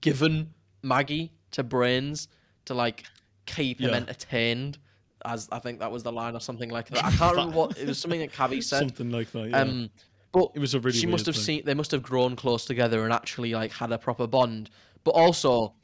[0.00, 2.26] given Maggie to Brains
[2.64, 3.04] to like
[3.46, 3.96] keep him Yeah.
[3.96, 4.78] entertained,
[5.24, 7.04] as I think that was the line or something like that.
[7.04, 7.98] I can't remember what it was.
[7.98, 8.80] Something that Cabby said.
[8.80, 9.50] Something like that.
[9.50, 9.60] Yeah.
[9.60, 9.90] Um,
[10.32, 11.44] but it was a really she must have thing.
[11.44, 11.62] seen.
[11.64, 14.68] They must have grown close together and actually like had a proper bond.
[15.04, 15.74] But also,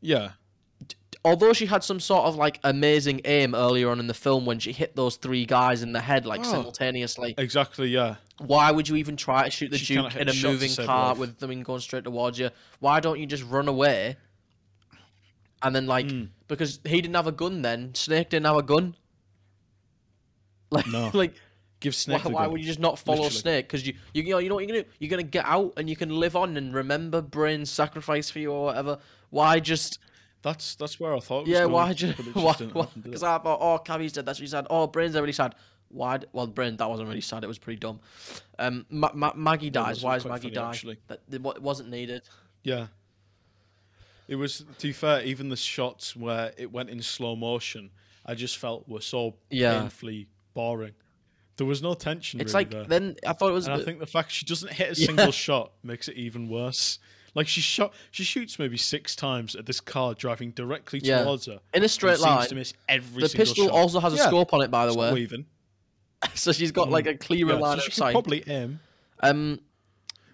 [0.00, 0.32] Yeah.
[1.24, 4.58] although she had some sort of like amazing aim earlier on in the film when
[4.58, 6.50] she hit those three guys in the head like Oh.
[6.50, 7.88] simultaneously, Exactly.
[7.88, 8.16] Yeah.
[8.38, 10.52] why would you even try to shoot the She Duke in a a shot to
[10.54, 12.50] moving car with them going straight towards you?
[12.80, 14.16] Why don't you just run away?
[15.62, 16.28] And then like Mm.
[16.48, 18.96] because he didn't have a gun then, Snake didn't have a gun.
[20.70, 21.10] Like No.
[21.14, 21.34] like
[21.84, 22.24] Give why, Snake.
[22.24, 22.52] why gun.
[22.52, 23.38] would you just not follow Literally.
[23.40, 23.66] Snake?
[23.68, 24.88] Because you, you you know you know what you're gonna do?
[24.98, 28.50] You're gonna get out and you can live on and remember Brain's sacrifice for you
[28.50, 28.98] or whatever.
[29.30, 29.98] Why just
[30.42, 31.40] That's that's where I thought.
[31.46, 31.60] It was yeah?
[31.60, 32.18] going, Why just
[32.74, 32.86] why?
[33.00, 33.22] Because?
[33.22, 34.26] I thought oh Cabby's dead.
[34.26, 34.66] That's what really sad.
[34.70, 35.54] Oh Brain's really sad.
[35.88, 36.18] Why?
[36.32, 37.44] Well, Brain that wasn't really sad.
[37.44, 38.00] It was pretty dumb.
[38.58, 40.02] Um, Ma- Ma- Maggie dies.
[40.02, 40.68] Why does Maggie die?
[40.70, 40.98] actually.
[41.08, 42.22] That it it wasn't needed.
[42.64, 42.86] Yeah.
[44.26, 47.90] It was to be fair, even the shots where it went in slow motion,
[48.24, 49.80] I just felt were so Yeah.
[49.80, 50.92] painfully boring.
[51.56, 52.40] There was no tension.
[52.40, 52.84] It's really like there.
[52.84, 53.66] then I thought it was.
[53.68, 55.06] and I think the fact she doesn't hit a Yeah.
[55.06, 56.98] single shot makes it even worse.
[57.36, 61.22] Like she shot, she shoots maybe six times at this car driving directly Yeah.
[61.24, 61.60] towards her.
[61.72, 62.48] in a straight seems line.
[62.48, 63.72] to miss every The pistol shot.
[63.74, 65.46] also has a Yeah, scope on it, by the it's way, even.
[66.34, 68.12] so she's got like a clearer Yeah, line so of sight.
[68.12, 68.80] probably aim,
[69.20, 69.60] Um,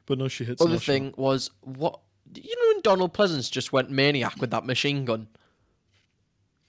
[0.07, 0.61] but no, she hits.
[0.61, 0.85] other no shot.
[0.93, 2.01] thing was what
[2.35, 5.29] you know when Donald Pleasence just went maniac with that machine gun.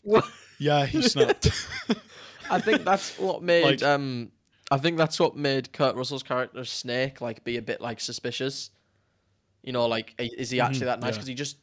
[0.02, 0.26] What?
[0.60, 1.48] Yeah, he snapped.
[2.48, 4.32] I think that's what made Like- um
[4.72, 8.72] I think that's what made Kurt Russell's character Snake like be a bit like suspicious.
[9.64, 11.10] You know, like is he actually that nice?
[11.10, 11.12] yeah.
[11.18, 11.58] Because he just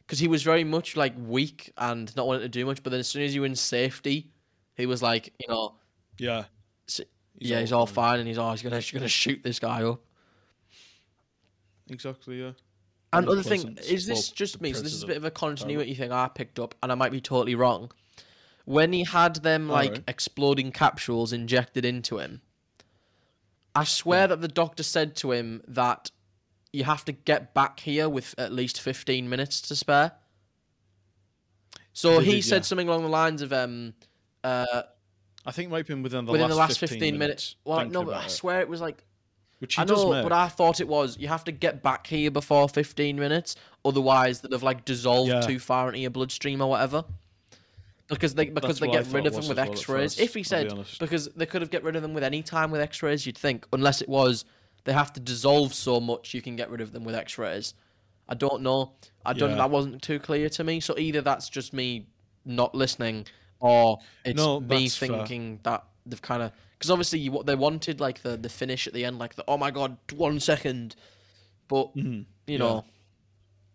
[0.00, 2.82] because he was very much like weak and not wanting to do much.
[2.82, 4.30] But then as soon as you were in safety,
[4.76, 5.76] he was like, you know,
[6.18, 6.44] yeah,
[6.88, 7.00] s-
[7.38, 10.00] yeah, he's all fine, and he's oh, always gonna he's gonna shoot this guy up.
[11.88, 12.40] Exactly.
[12.40, 12.52] Yeah.
[13.14, 14.72] And Donald other thing is this just me?
[14.72, 17.12] So this is a bit of a continuity thing I picked up, and I might
[17.12, 17.92] be totally wrong.
[18.64, 20.04] When he had them like Alright.
[20.06, 22.42] exploding capsules injected into him,
[23.74, 26.10] I swear that the doctor said to him that
[26.72, 30.12] you have to get back here with at least fifteen minutes to spare.
[31.92, 32.62] So he said yeah.
[32.62, 33.94] something along the lines of um
[34.44, 34.82] uh
[35.44, 37.56] I think it might have been within the within last the last 15, 15 minutes.
[37.64, 39.02] Well, thinking no, but I swear it was like
[39.58, 42.30] which he I know, but I thought it was you have to get back here
[42.30, 45.40] before 15 minutes, otherwise have like dissolved Yeah.
[45.40, 47.04] too far into your bloodstream or whatever.
[48.16, 50.14] Because they because That's they I get thought rid of them with X-rays.
[50.14, 50.98] first, if he I'll be said honest.
[51.00, 53.66] because they could have get rid of them with any time with X-rays, you'd think,
[53.72, 54.44] unless it was
[54.84, 57.74] they have to dissolve so much you can get rid of them with X-rays.
[58.28, 58.92] I don't know.
[59.24, 59.50] I don't.
[59.50, 59.56] Yeah.
[59.56, 60.80] That wasn't too clear to me.
[60.80, 62.06] So either that's just me
[62.44, 63.26] not listening,
[63.60, 65.08] or it's No, me that's fair.
[65.08, 68.86] thinking that they've kind of because obviously you, what they wanted like the the finish
[68.86, 70.96] at the end, like the oh my god, one second,
[71.68, 72.24] but Mhm.
[72.46, 72.84] you know,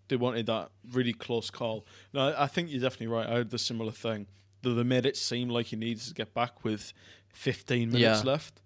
[0.10, 1.86] they wanted that really close call.
[2.14, 3.28] No, I I think you're definitely right.
[3.28, 4.28] I had the similar thing.
[4.62, 6.92] Though they made it seem like he needs to get back with
[7.34, 8.32] 15 minutes Yeah.
[8.32, 8.62] left,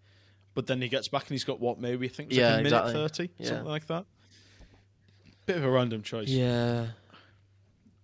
[0.54, 2.54] but then he gets back and he's got what maybe I think it's Yeah, like
[2.54, 2.93] a minute exactly.
[2.93, 3.47] 30, Yeah.
[3.47, 4.06] something like that.
[5.45, 6.30] Bit of a random choice.
[6.30, 6.88] yeah,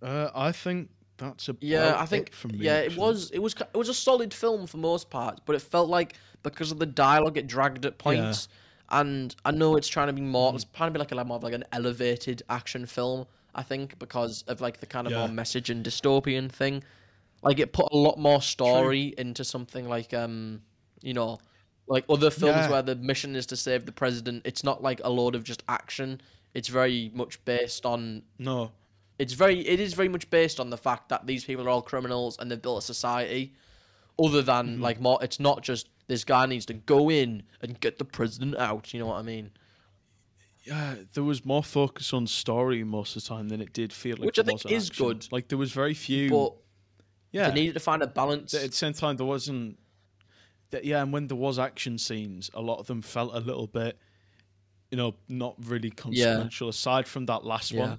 [0.02, 1.96] Uh, I think that's a yeah.
[1.98, 4.76] I think for me, yeah, it was it was it was a solid film for
[4.76, 8.48] most parts, but it felt like because of the dialogue, it dragged at points.
[8.90, 11.26] And I know it's trying to be more, it's trying to be like a lot
[11.26, 13.26] more of like an elevated action film.
[13.54, 15.18] I think because of like the kind of Yeah.
[15.20, 16.82] more message and dystopian thing.
[17.42, 20.62] Like it put a lot more story into something like um,
[21.02, 21.38] you know,
[21.86, 22.70] like other films Yeah.
[22.70, 24.42] where the mission is to save the president.
[24.44, 26.20] It's not like a load of just action.
[26.54, 28.72] It's very much based on No,
[29.18, 31.82] it's very it is very much based on the fact that these people are all
[31.82, 33.52] criminals and they've built a society
[34.18, 34.82] other than Mm-hmm.
[34.82, 38.56] like more it's not just this guy needs to go in and get the president
[38.56, 39.50] out you know what i mean
[40.64, 44.16] yeah, there was more focus on story most of the time than it did feel
[44.18, 44.26] like.
[44.26, 45.06] Which I think is action.
[45.06, 45.28] good.
[45.32, 46.28] Like there was very few.
[46.28, 46.52] but
[47.32, 49.78] yeah, they needed to find a balance at the same time there wasn't
[50.70, 53.66] that yeah and when there was action scenes a lot of them felt a little
[53.66, 53.98] bit
[54.90, 57.80] you know not really consequential aside from that last Yeah.
[57.80, 57.98] one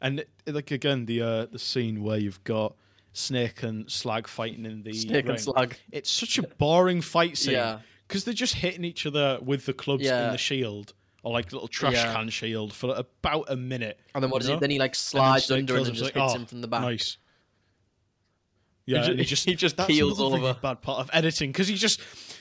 [0.00, 2.74] and it, like again the uh the scene where you've got
[3.12, 7.36] snake and slag fighting in the snake ring, and slag it's such a boring fight
[7.36, 7.80] scene Yeah.
[8.08, 10.26] because they're just hitting each other with the clubs Yeah.
[10.26, 12.12] in the shield or like little trash Yeah.
[12.14, 15.44] can shield for about a minute and then what does he then he like slides
[15.46, 17.16] Snake under and just like, hits "Oh, him from the back Nice.
[18.84, 21.52] Yeah, ju- and he just he just that's keels another really bad part of editing
[21.52, 22.00] because he just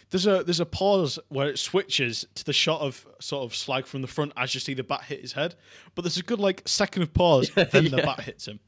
[0.10, 3.86] there's a there's a pause where it switches to the shot of sort of slag
[3.86, 5.54] from the front as you see the bat hit his head,
[5.94, 8.60] but there's a good like second of pause, then the bat hits him.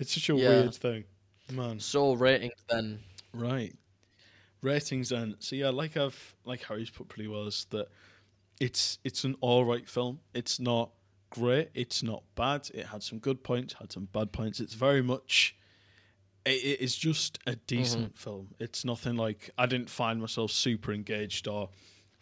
[0.00, 0.48] It's such a Yeah.
[0.48, 1.04] weird thing.
[1.52, 3.00] Man, So ratings then.
[3.32, 3.76] right.
[4.62, 5.36] Ratings then.
[5.38, 7.88] So yeah, like I've like Harry's put pretty well is that
[8.60, 10.20] it's it's an all right film.
[10.34, 10.90] It's not
[11.30, 11.70] great.
[11.74, 12.70] It's not bad.
[12.74, 13.74] It had some good points.
[13.74, 14.58] Had some bad points.
[14.60, 15.56] It's very much.
[16.44, 18.30] It, it is just a decent mm-hmm.
[18.30, 18.54] film.
[18.58, 21.70] It's nothing like I didn't find myself super engaged or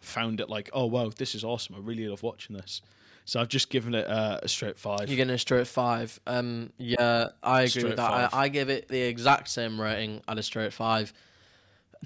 [0.01, 1.75] found it like oh wow this is awesome.
[1.77, 2.83] I really love watching this.
[3.29, 5.01] So I've just given it uh, a straight five.
[5.07, 6.19] You're getting a straight five.
[6.27, 8.33] Um, yeah, I agree Straight with that.
[8.33, 11.13] I, I give it the exact same rating at a straight five.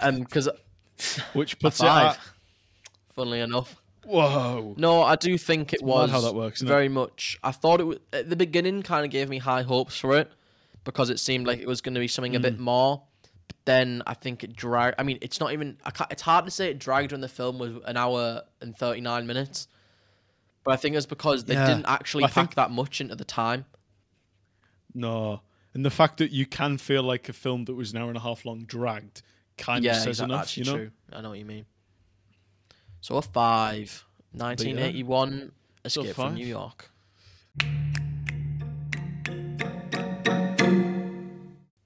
[0.01, 0.49] Um, because
[1.33, 2.19] which a puts it at
[3.15, 4.75] Funnily enough, whoa.
[4.77, 6.71] no, I do think it mad was how that works, isn't it?
[6.71, 7.39] very much.
[7.45, 8.83] I thought it was at the beginning.
[8.83, 10.29] Kind of gave me high hopes for it
[10.83, 12.63] because it seemed like it was going to be something a bit Mm.
[12.63, 13.03] more.
[13.47, 14.97] But then I think it dragged.
[14.99, 15.77] I mean, it's not even.
[15.85, 18.77] I can't, it's hard to say it dragged when the film was an hour and
[18.77, 19.69] thirty nine minutes.
[20.65, 21.67] But I think it's because they Yeah.
[21.67, 23.65] didn't actually I pack think- that much into the time.
[24.95, 25.43] No.
[25.75, 28.17] And the fact that you can feel like a film that was an hour and
[28.17, 29.23] a half long dragged
[29.57, 30.77] kind yeah, of says enough, Actually you know?
[30.77, 30.91] true.
[31.13, 31.67] I know what you mean.
[33.01, 34.05] So a five.
[34.33, 35.53] 1981,
[35.87, 36.35] So Escape from five.
[36.35, 36.91] New York.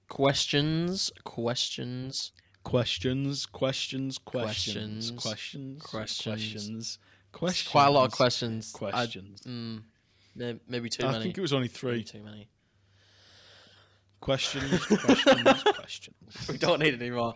[0.09, 5.83] Questions, questions, Questions, questions, questions, Questions, questions, questions.
[5.83, 6.99] questions, questions.
[7.71, 8.73] Quite a lot of questions.
[8.75, 9.43] I- Questions.
[9.43, 9.83] mm,
[10.69, 11.25] maybe too I many.
[11.25, 12.05] think it was only Maybe three.
[12.05, 12.49] too many.
[14.21, 16.49] Questions, questions, questions.
[16.49, 17.35] We don't need any more.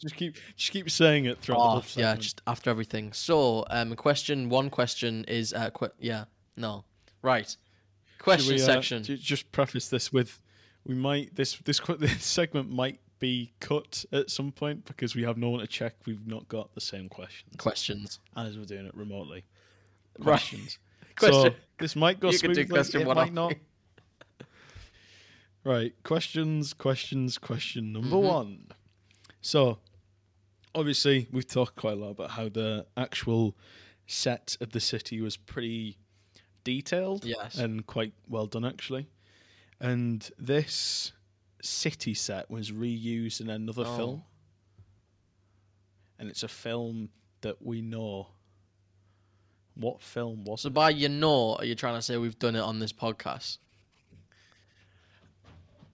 [0.00, 3.12] Just keep just keep saying it throughout the Oh, whole yeah, just after everything.
[3.12, 6.24] So, um, question one question is uh, que- yeah,
[6.56, 6.84] no,
[7.22, 7.54] right.
[8.18, 9.04] Question we, uh, section.
[9.04, 10.40] ju- just preface this with
[10.84, 15.38] we might this this this segment might be cut at some point because we have
[15.38, 15.94] no one to check.
[16.06, 18.18] We've not got the same questions questions.
[18.36, 19.44] as we're doing it remotely.
[20.18, 20.24] Right.
[20.24, 20.78] Questions.
[21.16, 21.52] Question.
[21.52, 22.64] So this might go You smoothly.
[22.66, 23.30] question it might off.
[23.32, 23.54] not.
[25.64, 25.94] Right.
[26.02, 28.22] Questions, questions, question number Mhm.
[28.22, 28.66] one.
[29.40, 29.78] So,
[30.74, 33.56] obviously, we've talked quite a lot about how the actual
[34.06, 35.98] set of the city was pretty
[36.64, 37.56] detailed Yes.
[37.58, 39.06] and quite well done, actually.
[39.78, 41.12] And this
[41.62, 43.96] city set was reused in another Oh.
[43.96, 44.22] film.
[46.18, 47.08] And it's a film
[47.40, 48.28] that we know.
[49.74, 50.74] What film was So it?
[50.74, 53.56] by you know, are you trying to say we've done it on this podcast?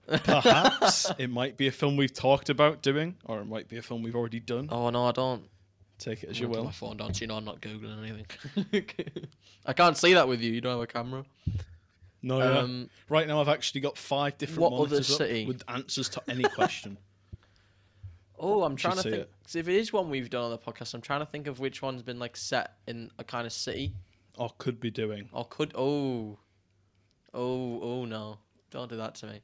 [0.07, 3.81] Perhaps it might be a film we've talked about doing, or it might be a
[3.81, 4.67] film we've already done.
[4.71, 5.43] Oh no, I don't.
[5.99, 6.63] Take it as you will.
[6.63, 8.85] My phone down, so you know I'm not googling anything.
[9.65, 10.51] I can't see that with you.
[10.51, 11.25] You don't have a camera.
[12.21, 12.59] No, yeah.
[12.59, 15.45] Um, right now I've actually got five different what other city?
[15.45, 16.97] with answers to any question.
[18.39, 19.15] oh, I'm trying to think.
[19.15, 19.31] it.
[19.55, 21.81] if it is one we've done on the podcast, I'm trying to think of which
[21.81, 23.93] one's been like set in a kind of city,
[24.37, 25.29] or could be doing.
[25.31, 25.73] or could.
[25.75, 26.37] Oh,
[27.33, 28.39] oh, oh no!
[28.71, 29.41] Don't do that to me.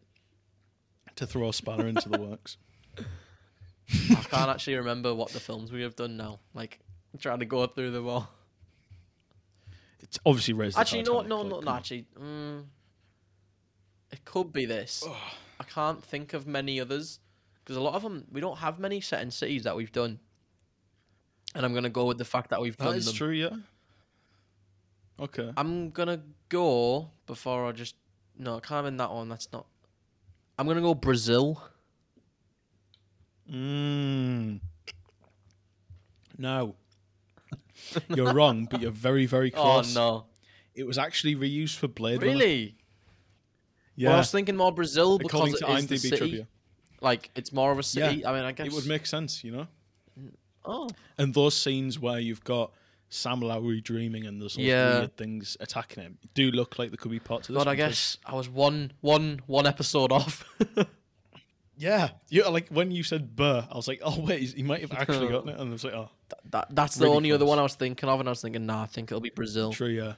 [1.15, 2.57] To throw a spanner into the works.
[2.97, 6.39] I can't actually remember what the films we have done now.
[6.53, 6.79] Like
[7.13, 8.29] I'm trying to go through them all.
[10.15, 10.77] It's obviously raised.
[10.77, 11.71] Actually, no, no, no, no.
[11.71, 12.63] Actually, mm,
[14.13, 15.03] it could be this.
[15.59, 17.19] I can't think of many others
[17.59, 20.19] because a lot of them we don't have many set in cities that we've done.
[21.53, 23.15] And I'm gonna go with the fact that we've That done is them.
[23.15, 23.57] true, yeah.
[25.19, 25.51] Okay.
[25.57, 27.95] I'm gonna go before I just
[28.37, 29.27] no, I can't in that one.
[29.27, 29.65] That's not.
[30.57, 31.61] I'm gonna go Brazil.
[33.51, 34.61] Mm.
[36.37, 36.75] No.
[38.09, 39.95] You're wrong, but you're very, very oh, close.
[39.95, 40.25] Oh no!
[40.73, 42.31] It was actually reused for Blade Runner.
[42.33, 42.75] Really?
[43.95, 44.09] Yeah.
[44.09, 46.17] Well, I was thinking more Brazil because it is the city.
[46.17, 46.47] trivia.
[47.01, 48.17] Like it's more of a city.
[48.17, 48.29] Yeah.
[48.29, 49.67] I mean, I guess It would make sense, you know?
[50.65, 52.71] Oh, And those scenes where you've got
[53.09, 54.99] Sam Lowry dreaming and there's Yeah.
[54.99, 57.63] weird things attacking him do look like there could be parts of this.
[57.63, 60.43] God, I guess I was one, one, one episode off.
[61.77, 62.09] Yeah.
[62.29, 65.27] Yeah, like when you said Burr, I was like, oh, wait, he might have actually
[65.29, 65.59] gotten it.
[65.59, 66.09] And I was like, oh,
[66.51, 68.65] that, that's the Really only other one I was thinking of, and I was thinking,
[68.65, 69.71] nah, I think it'll be Brazil.
[69.73, 70.13] true, yeah.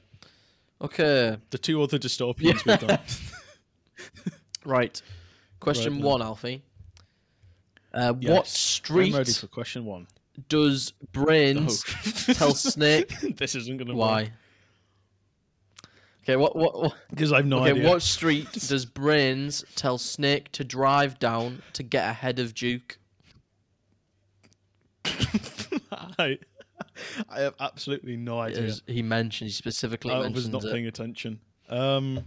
[0.80, 2.98] Okay, The two other dystopians we've done.
[4.64, 5.00] right.
[5.60, 6.62] Question Right, one, Alfie.
[7.92, 8.56] Uh, What Yes.
[8.58, 10.06] street I'm ready for question one.
[10.48, 11.84] does Brains
[12.28, 12.32] Oh.
[12.34, 14.30] tell Snake this isn't going to why?
[16.28, 16.94] Okay, what what?
[17.08, 17.88] Because I have no okay, idea.
[17.88, 22.98] what street does Brains tell Snake to drive down to get ahead of Duke?
[25.06, 26.38] I,
[27.30, 28.64] I have absolutely no idea.
[28.64, 30.70] As he mentions, he specifically I was not it.
[30.70, 31.40] paying attention.
[31.70, 32.24] Um,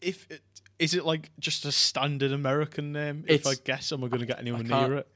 [0.00, 0.40] if it,
[0.78, 3.24] is it like just a standard American name?
[3.28, 5.08] if I It's- guess, am I going to get anywhere can't- near it?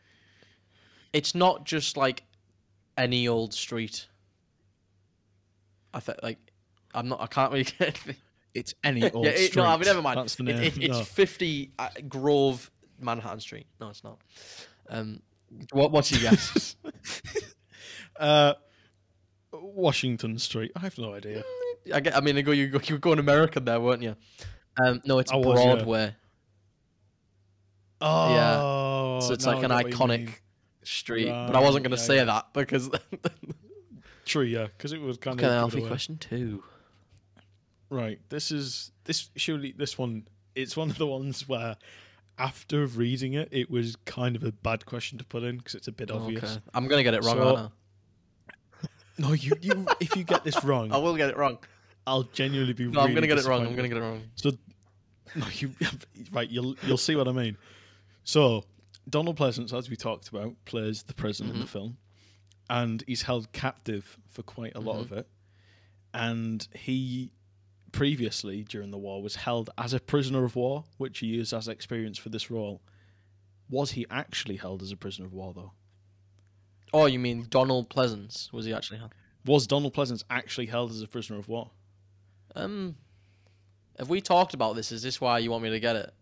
[1.14, 2.24] It's not just like
[2.98, 4.06] any old street.
[5.94, 6.51] I think like
[6.94, 7.20] I'm not.
[7.20, 7.98] I can't really get.
[8.54, 9.62] It's any old yeah, it, street.
[9.62, 10.18] no, I mean, never mind.
[10.18, 10.58] That's the name.
[10.58, 11.04] it- it's No.
[11.04, 12.70] 50 uh, Grove
[13.00, 13.66] Manhattan Street.
[13.80, 14.18] No, it's not.
[14.90, 15.22] Um,
[15.72, 16.76] what, what's your guess?
[18.20, 18.52] Uh,
[19.52, 20.70] Washington Street.
[20.76, 21.42] I have no idea.
[21.92, 24.14] I, get, I mean, I go, you, go, you were going American there, weren't you?
[24.82, 25.74] Um, no, it's I was, yeah.
[25.74, 26.14] Broadway.
[28.00, 30.34] Oh, so it's now like an get what you iconic mean.
[30.82, 31.28] street.
[31.28, 32.24] but I wasn't going to yeah, say yeah.
[32.24, 32.90] that because.
[34.24, 35.56] True, yeah, because it was kind then of.
[35.58, 36.62] Alfie, question two.
[37.92, 38.20] Right.
[38.30, 40.26] This is this surely this one.
[40.54, 41.76] It's one of the ones where,
[42.38, 45.88] after reading it, it was kind of a bad question to put in because it's
[45.88, 46.42] a bit obvious.
[46.42, 46.60] Okay.
[46.72, 47.72] I'm going to get it wrong, So-
[49.18, 50.96] No, you you if you get this wrong, I?
[50.96, 51.58] Will get it wrong.
[52.06, 52.86] I'll genuinely be.
[52.86, 53.60] No, I'm going to get it wrong.
[53.66, 54.22] I'm going to get it wrong.
[54.36, 54.52] So,
[55.34, 55.74] no, you
[56.32, 56.48] right.
[56.48, 57.58] You'll you'll see what I mean.
[58.24, 58.64] So,
[59.06, 61.66] Donald Pleasence, as we talked about, plays the prison in the mm-hmm.
[61.66, 61.98] film,
[62.70, 65.12] and he's held captive for quite a lot mm-hmm.
[65.12, 65.28] of it.
[66.14, 67.32] And he
[67.92, 71.68] previously during the war was held as a prisoner of war, which he used as
[71.68, 72.80] experience for this role.
[73.70, 75.72] Was he actually held as a prisoner of war though?
[76.92, 78.52] Oh, you mean Donald Pleasence?
[78.52, 78.98] Was he actually?
[78.98, 79.14] Held?
[79.46, 81.70] Was Donald Pleasence actually held as a prisoner of war?
[82.54, 82.96] Um,
[83.98, 84.92] have we talked about this?
[84.92, 86.14] Is this why you want me to get it?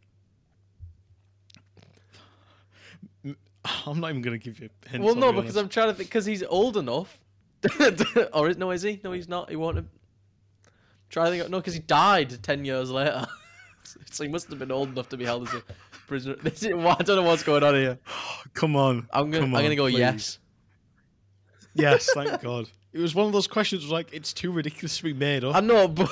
[3.87, 5.05] I'm not even going to give you hints.
[5.05, 5.57] well, no, be because.
[5.57, 6.09] I'm trying to think.
[6.09, 7.18] Because he's old enough.
[8.33, 8.71] or is no?
[8.71, 9.01] Is he?
[9.05, 9.51] No, he's not.
[9.51, 9.87] He won't.
[11.11, 11.51] Try to think.
[11.51, 13.27] No, because he died ten years later.
[14.11, 15.63] so he must have been old enough to be held as a
[16.07, 16.37] prisoner.
[16.43, 17.99] This is, I don't know what's going on here.
[18.55, 19.09] Come on.
[19.13, 19.45] I'm gonna.
[19.45, 19.99] come I'm gonna go please.
[19.99, 20.39] yes.
[21.75, 22.69] Yes, thank God.
[22.93, 25.55] It was one of those questions like it's too ridiculous to be made up.
[25.55, 26.11] I know, but.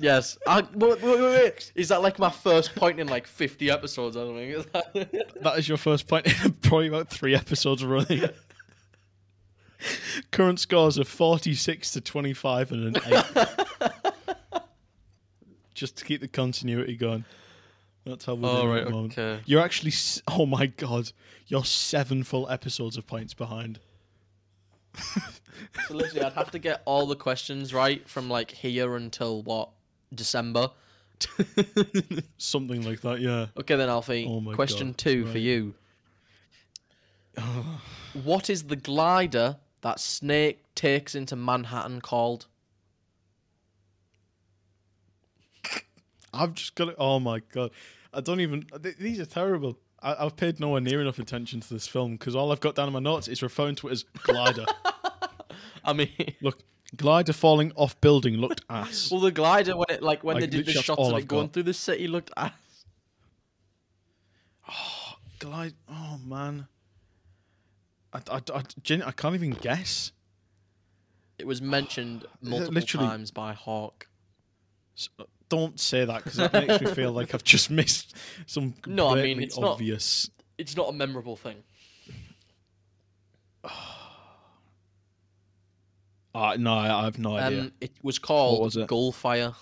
[0.00, 0.38] yes.
[0.46, 1.72] I, wait, wait, wait.
[1.74, 4.16] Is that like my first point in like 50 episodes?
[4.16, 4.56] I don't think.
[4.58, 8.28] Is that- that is your first point in probably about three episodes running.
[10.30, 13.46] Current scores are 46 to 25 and an 8.
[15.74, 17.24] Just to keep the continuity going.
[18.04, 19.18] That's how we're Oh, right, at the moment.
[19.18, 19.42] okay.
[19.46, 19.92] You're actually,
[20.28, 21.12] oh my God,
[21.48, 23.80] you're seven full episodes of points behind.
[25.88, 29.70] So literally, I'd have to get all the questions right from like here until what
[30.14, 30.70] December.
[32.38, 33.46] Something like that, yeah.
[33.58, 34.26] okay, then Alfie.
[34.28, 35.74] Oh my question God, two for you.
[38.24, 39.56] what is the glider
[39.86, 42.46] that Snake takes into Manhattan called?
[46.34, 46.96] I've just got it.
[46.98, 47.70] Oh my god,
[48.12, 48.66] I don't even.
[48.82, 49.78] th- These are terrible.
[50.02, 52.88] I, I've paid nowhere near enough attention to this film because all I've got down
[52.88, 54.66] in my notes is referring to it as glider.
[55.84, 56.08] I mean,
[56.42, 56.58] Look,
[56.96, 59.08] glider falling off building looked ass.
[59.10, 61.28] well, the glider when it like when Like, they did the shots of I've it
[61.28, 61.52] going got.
[61.54, 62.52] through the city looked ass.
[64.68, 65.74] Oh, Glide.
[65.88, 66.66] Oh man.
[68.30, 70.12] I, I, I, gen- I can't even guess.
[71.38, 74.06] It was mentioned multiple literally- times by Hawk.
[74.96, 75.10] S-
[75.48, 79.22] Don't say that because that makes me feel like I've just missed some No, I
[79.22, 80.30] mean, it's not- obvious.
[80.58, 81.62] It's not a memorable thing.
[83.62, 83.70] Uh,
[86.58, 87.60] no, I, I have no idea.
[87.62, 88.88] Um, it was called was it?
[88.88, 89.54] Gullfire.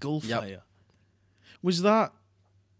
[0.00, 0.62] Gullfire.
[1.62, 2.12] Was that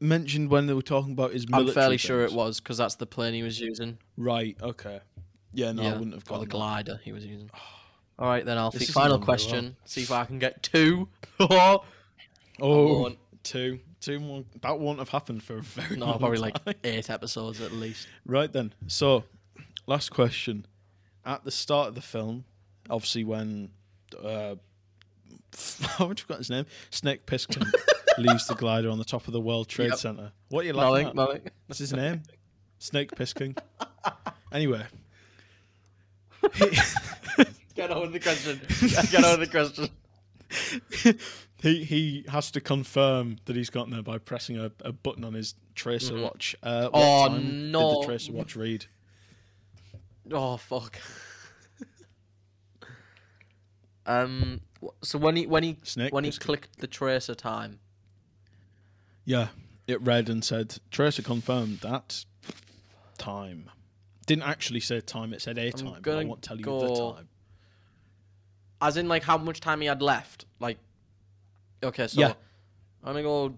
[0.00, 2.94] mentioned when they were talking about his military I'm fairly sure it was because that's
[2.96, 3.98] the plane he was using.
[4.16, 4.56] Right.
[4.62, 5.00] Okay.
[5.52, 5.72] Yeah.
[5.72, 6.84] No, I wouldn't have got the got that.
[6.86, 7.50] glider he was using.
[8.18, 8.78] All right, then Alfie.
[8.80, 9.76] This is Final question.
[9.86, 11.08] See if I can get two.
[11.38, 11.84] no,
[12.60, 13.18] Oh, won't.
[13.42, 14.44] two, two more.
[14.60, 18.06] That won't have happened for a very long time, probably like eight episodes at least.
[18.26, 18.74] Right then.
[18.88, 19.24] So,
[19.86, 20.66] last question.
[21.24, 22.44] At the start of the film,
[22.90, 23.70] obviously when
[24.22, 24.56] uh,
[25.82, 26.66] how much forgot his name?
[26.90, 27.70] Snake Plissken
[28.18, 29.98] leaves the glider on the top of the World Trade Yep.
[29.98, 30.32] Center.
[30.48, 31.08] What are you laughing Nothing.
[31.08, 31.14] at?
[31.14, 31.50] Nothing.
[31.68, 32.22] That's his name.
[32.78, 33.56] Snake Plissken.
[34.52, 34.82] Anyway,
[37.76, 38.60] Get on with the question.
[39.12, 39.88] Get on with the
[40.98, 41.18] question.
[41.62, 45.34] he he has to confirm that he's gotten there by pressing a, a button on
[45.34, 46.56] his tracer watch.
[46.64, 47.90] Uh, Oh, no.
[47.94, 48.86] Did the tracer watch read?
[50.32, 50.98] Oh fuck.
[54.06, 54.60] um.
[55.02, 57.78] So when he when he Snake when he clicked the tracer time,
[59.24, 59.48] Yeah,
[59.86, 62.24] it read and said Tracer confirmed that
[63.18, 63.70] time.
[64.26, 66.00] Didn't actually say time; it said a time.
[66.02, 67.28] but I won't tell you go- the time.
[68.80, 70.46] as in like how much time he had left.
[70.58, 70.78] Like,
[71.82, 72.32] okay, so Yeah.
[73.02, 73.54] I'm gonna go.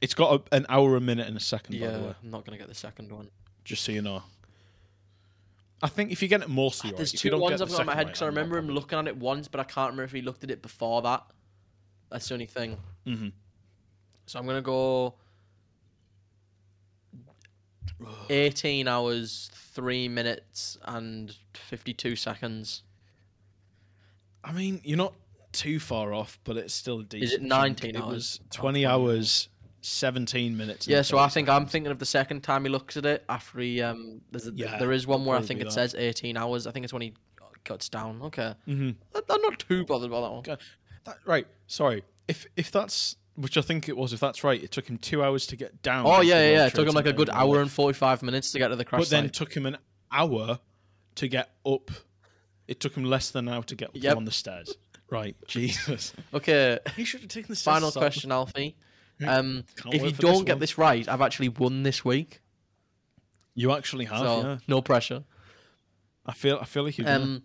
[0.00, 1.80] It's got a, an hour, a minute, and a second.
[1.80, 3.30] By the Yeah, way, I'm not gonna get the second one.
[3.64, 4.22] just so you know.
[5.82, 7.80] I think if you get it mostly right, There's if you two ones I've got
[7.80, 9.90] in my head because I I'm remember him looking at it once, but I can't
[9.92, 11.24] remember if he looked at it before that.
[12.10, 12.78] That's the only thing.
[13.06, 13.32] Mhm.
[14.28, 15.14] So I'm gonna go.
[18.30, 22.82] 18 hours, 3 minutes, and 52 seconds.
[24.44, 25.14] I mean, you're not
[25.52, 27.40] too far off, but it's still a decent.
[27.48, 27.80] chunk.
[27.80, 28.12] 19 It hours?
[28.14, 29.48] was Oh, 20 hours,
[29.80, 30.86] 17 minutes.
[30.86, 33.24] Yeah, so I 30 think I'm thinking of the second time he looks at it
[33.28, 34.20] after he um.
[34.30, 35.72] There's a, Yeah, there is one where I think it that.
[35.72, 36.66] says 18 hours.
[36.66, 37.14] I think it's when he
[37.64, 38.20] cuts down.
[38.22, 38.94] Okay, Mhm.
[39.14, 40.38] I- I'm not too bothered about that one.
[40.40, 40.56] Okay.
[41.04, 41.46] That, right.
[41.66, 42.04] Sorry.
[42.28, 45.22] If if that's which I think it was, if that's right, it took him two
[45.22, 46.04] hours to get down.
[46.06, 46.66] Oh yeah, yeah, yeah.
[46.66, 49.00] It took him like a good hour and 45 minutes to get to the crash
[49.02, 49.32] But then site.
[49.34, 49.78] took him an
[50.12, 50.58] hour
[51.16, 51.90] to get up.
[52.66, 54.16] It took him less than an hour to get up Yep.
[54.16, 54.74] on the stairs.
[55.10, 55.36] Right.
[55.46, 56.12] Jesus.
[56.34, 57.74] Okay, he should have taken the stairs.
[57.76, 58.12] final to start with.
[58.14, 58.76] question, Alfie.
[59.26, 60.60] Um, if you don't get one.
[60.60, 62.40] this right, I've actually won this week.
[63.54, 64.18] You actually have.
[64.18, 64.58] so yeah.
[64.68, 65.24] no pressure.
[66.24, 66.58] I feel.
[66.60, 67.10] I feel like gonna.
[67.16, 67.42] Um,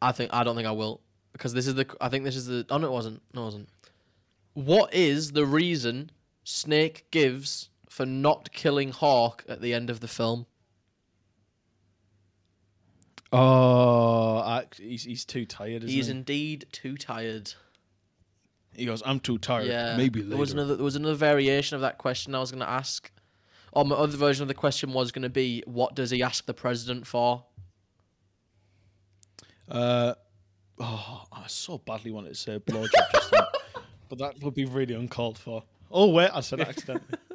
[0.00, 1.00] I think I don't think I will
[1.32, 1.86] because this is the.
[2.00, 2.66] I think this is the.
[2.70, 3.22] Oh no, it wasn't.
[3.34, 3.68] No, it wasn't.
[4.58, 6.10] What is the reason
[6.42, 10.46] Snake gives for not killing Hawk at the end of the film?
[13.30, 15.84] Oh, I, he's he's too tired.
[15.84, 15.94] Isn't he?
[15.94, 16.10] He's he?
[16.10, 17.52] indeed too tired.
[18.74, 19.68] He goes, "I'm too tired.
[19.68, 20.74] Yeah, Maybe later." there was another.
[20.74, 23.12] There was another variation of that question I was going to ask.
[23.70, 26.46] Or my other version of the question was going to be, what does he ask
[26.46, 27.44] the president for?
[29.68, 30.14] Uh,
[30.80, 33.46] oh, I so badly wanted to say blowjob
[34.08, 35.62] but that would be really uncalled for.
[35.90, 37.18] Oh wait, I said it accidentally.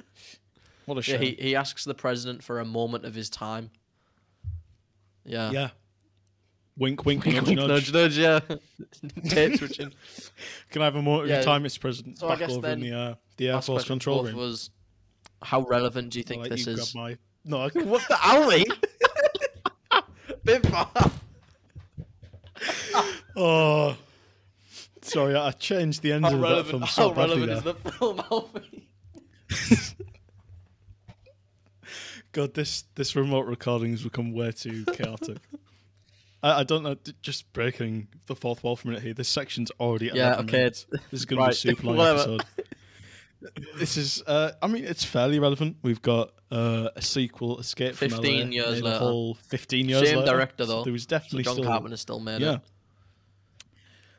[0.85, 1.21] What a Yeah, shame.
[1.21, 3.69] he he asks the president for a moment of his time.
[5.23, 5.49] Yeah.
[5.51, 5.69] Yeah.
[6.77, 7.93] Wink, wink, Wink, nudge, wink, nudge.
[7.93, 8.39] nudge, nudge, yeah.
[9.29, 9.93] Tape switching.
[10.71, 11.35] Can I have a moment of Yeah.
[11.35, 11.79] your time, Mr.
[11.79, 12.17] President?
[12.19, 14.35] So I Back guess over in then the, uh, the Air Force control room.
[14.35, 14.71] Was
[15.41, 16.91] how relevant do you I'll think let this you is?
[16.91, 17.17] grab my...
[17.45, 17.69] No, I...
[17.85, 18.65] What the Alfie?
[20.43, 20.91] Bit far.
[23.35, 23.95] oh,
[25.03, 27.83] sorry, I changed the end How of that relevant, film how so badly relevant is
[27.83, 28.87] the film, Alfie?
[32.31, 35.37] God, this this remote recording has become way too chaotic.
[36.41, 36.95] I, I don't know.
[36.95, 39.13] d- Just breaking the fourth wall for a minute here.
[39.13, 40.85] This section's already at Yeah, 11 okay, minutes.
[41.11, 42.43] This is going to be a super long episode.
[43.77, 44.23] This is.
[44.25, 45.77] Uh, I mean, it's fairly relevant.
[45.83, 48.97] We've got uh, a sequel, Escape from 15 LA, years later.
[48.97, 50.31] whole fifteen years Same later.
[50.31, 50.83] director, So though.
[50.85, 51.65] there was So definitely John still.
[51.65, 52.53] Carpenter still made yeah.
[52.55, 52.61] it.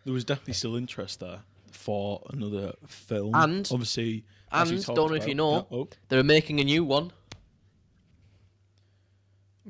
[0.04, 1.40] There was definitely still interest there
[1.70, 3.34] for another film.
[3.34, 7.10] And- obviously, and don't know if you know, yeah, oh, They're making a new one.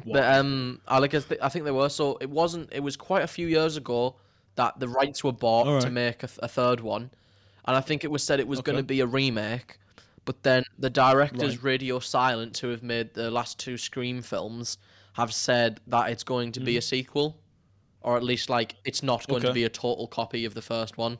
[0.02, 0.12] what?
[0.14, 1.88] But um, I like I I think they were.
[1.88, 2.70] So it wasn't.
[2.72, 4.16] It was quite a few years ago
[4.56, 7.10] that the rights were bought to make a, th- a third one,
[7.64, 9.78] and I think it was said it was going to be a remake.
[10.24, 11.64] But then the directors Right.
[11.64, 14.78] Radio Silence, who have made the last two Scream films,
[15.14, 17.36] have said that it's going to be a sequel,
[18.04, 19.54] or at least like it's not going to Mm-hmm.
[19.54, 21.18] Be a total copy of the first one.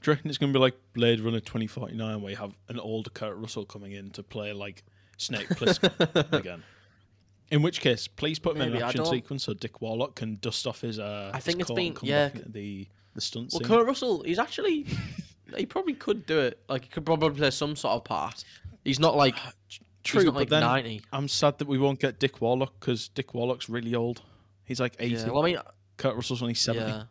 [0.00, 2.80] Do you reckon it's going to be like Blade Runner 2049 where you have an
[2.80, 4.82] old Kurt Russell coming in to play like
[5.16, 6.62] Snake Plissken again?
[7.50, 10.66] In which case, please put him in an action sequence so Dick Warlock can dust
[10.66, 10.98] off his.
[10.98, 13.68] Uh, I his think it's coat been- yeah, the the stunt Well, scene.
[13.68, 14.86] Kurt Russell, he's actually
[15.56, 16.58] he probably could do it.
[16.68, 18.42] Like he could probably play some sort of part.
[18.84, 19.36] He's not like
[20.02, 21.02] True, not but like then ninety.
[21.12, 24.22] I'm sad that we won't get Dick Warlock because Dick Warlock's really old.
[24.72, 25.14] He's like 80.
[25.14, 25.58] Yeah, well, I mean,
[25.98, 26.86] Kurt Russell's only 70.
[26.86, 27.02] yeah.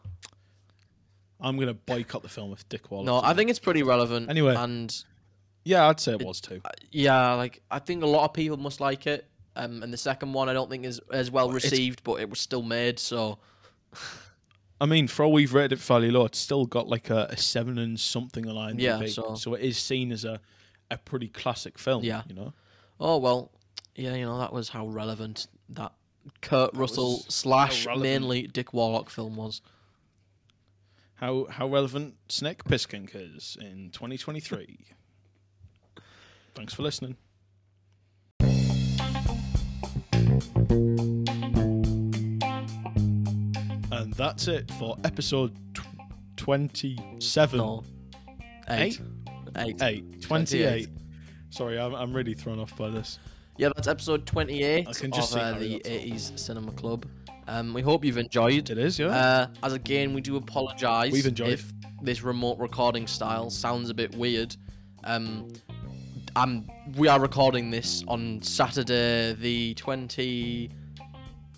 [1.39, 3.05] I'm going to boycott the film if Dick Warlock.
[3.05, 4.29] No, I think it's pretty relevant.
[4.29, 4.55] Anyway.
[4.55, 4.95] and
[5.63, 6.61] Yeah, I'd say it was too.
[6.91, 9.27] yeah, like I think a lot of people must like it.
[9.55, 12.21] Um, and the second one I don't think is as well Well, it's- received, but
[12.21, 12.99] it was still made.
[12.99, 13.39] So
[14.79, 17.37] I mean, for all we've rated it fairly low, it's still got like a, a
[17.37, 18.81] seven and something on IMDb.
[18.81, 20.39] Yeah, so- so it is seen as a,
[20.89, 22.03] a pretty classic film.
[22.03, 22.21] Yeah.
[22.27, 22.53] you know.
[22.99, 23.51] oh well,
[23.95, 25.91] yeah, you know that was how relevant that
[26.41, 29.61] Kurt Russell slash mainly Dick Warlock film was.
[31.15, 34.85] How how relevant Snake Piskink is in 2023.
[36.55, 37.15] Thanks for listening.
[43.91, 45.85] And that's it for episode tw-
[46.37, 47.57] 27.
[47.57, 47.83] No,
[48.69, 48.99] eight,
[49.57, 49.81] eight.
[49.81, 50.21] 8.
[50.21, 50.23] 28.
[50.23, 50.89] 28.
[51.51, 53.19] Sorry, I'm, I'm really thrown off by this.
[53.61, 57.05] Yeah, that's episode twenty-eight I can just of uh, the '80s Cinema Club.
[57.47, 58.71] Um, we hope you've enjoyed.
[58.71, 59.09] It is, yeah.
[59.09, 61.11] Uh, as again, we do apologise.
[61.13, 64.55] We've enjoyed if this remote recording style sounds a bit weird.
[65.03, 65.47] Um,
[66.35, 70.71] I'm, we are recording this on Saturday, the twenty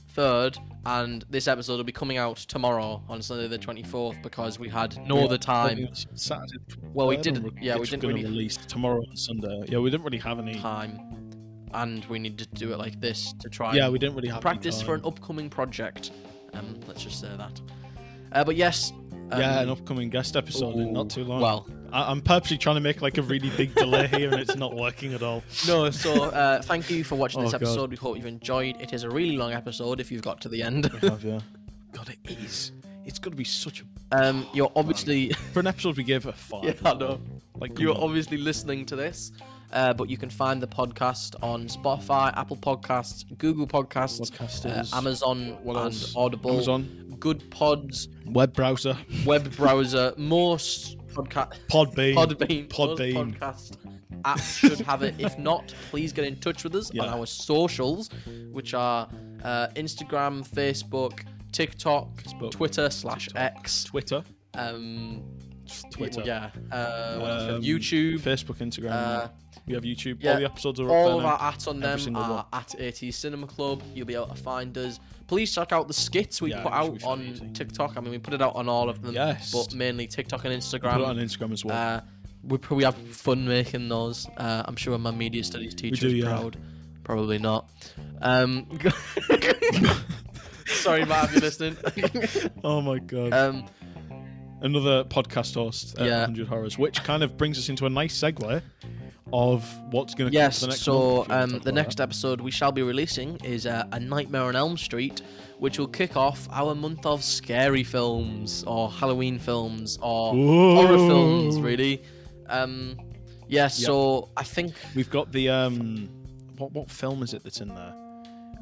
[0.09, 4.59] third, and this episode will be coming out tomorrow on Sunday, the twenty fourth, because
[4.59, 5.87] we had no other time.
[6.15, 6.57] Saturday.
[6.93, 9.63] Well, we didn't- yeah, we didn't really- release tomorrow and Sunday.
[9.69, 10.55] Yeah, we didn't really have any.
[10.59, 11.22] Time,
[11.73, 13.75] and we need to do it like this to try.
[13.75, 16.11] Yeah, we didn't really have practice for an upcoming project.
[16.53, 17.61] Um, let's just say that.
[18.31, 18.91] Uh, but yes.
[19.31, 21.41] Um, yeah, an upcoming guest episode in not too long.
[21.41, 24.55] Well, I, I'm purposely trying to make like a really big delay here, and it's
[24.55, 25.43] not working at all.
[25.67, 25.89] no.
[25.89, 27.63] So uh, thank you for watching this Oh, God.
[27.67, 27.89] episode.
[27.89, 28.79] We hope you've enjoyed.
[28.81, 30.89] It is a really long episode if you've got to the end.
[31.01, 31.39] We have, yeah.
[31.93, 32.71] God, it is.
[33.05, 33.85] it's got to be such a
[34.23, 36.63] Um, you're obviously for an episode we gave a five.
[36.65, 37.19] yeah, I know.
[37.59, 38.01] Like You're on.
[38.03, 39.31] obviously listening to this,
[39.73, 45.57] uh, but you can find the podcast on Spotify, Apple Podcasts, Google Podcasts, uh, Amazon,
[45.63, 46.13] and?
[46.15, 52.15] Audible, Amazon Good Pods, web browser, web browser, most podcast Podbean.
[52.15, 53.37] Podbean, Podbean.
[53.37, 53.77] podcast
[54.23, 55.15] apps should have it.
[55.19, 58.09] If not, please get in touch with us on our socials,
[58.51, 59.07] which are
[59.43, 61.21] uh, Instagram, Facebook,
[61.51, 64.23] TikTok, Facebook, Twitter slash X, Twitter,
[64.55, 65.23] um,
[65.91, 67.55] Twitter, yeah, uh?
[67.55, 68.19] Um, YouTube.
[68.19, 68.91] Facebook, Instagram.
[68.91, 69.27] Uh,
[69.65, 70.17] we have YouTube.
[70.19, 71.29] yeah, All the episodes are up all of now.
[71.29, 73.81] our ats on them are at AT Cinema Club.
[73.93, 74.99] You'll be able to find us.
[75.27, 77.49] Please check out the skits we Yeah, put out on easy.
[77.53, 77.95] TikTok.
[77.95, 79.51] I mean, we put it out on all of them, Yes.
[79.51, 81.07] but mainly TikTok and Put it Instagram.
[81.07, 81.97] on Instagram as well.
[81.97, 82.01] Uh,
[82.43, 84.27] we probably have fun making those.
[84.37, 86.25] Uh, I'm sure my media studies teacher do, is yeah.
[86.25, 86.57] proud.
[87.05, 87.69] Probably not.
[88.21, 88.67] Um,
[90.65, 91.77] sorry, Matt, if you're listening.
[92.63, 93.33] oh my god.
[93.33, 93.65] um,
[94.61, 96.19] Another podcast host at yeah.
[96.21, 98.61] 100 Horrors, which kind of brings us into a nice segue
[99.31, 101.71] of what's going to yes, come the next so month, if you wanna um, the
[101.71, 102.03] next that.
[102.03, 105.21] episode we shall be releasing is uh, A Nightmare on Elm Street,
[105.59, 111.59] which will kick off our month of scary films or Halloween films or horror films,
[111.59, 112.03] really.
[112.49, 112.97] Um,
[113.47, 116.09] yeah, so I think We've got the um,
[116.57, 117.93] what what film is it that's in there?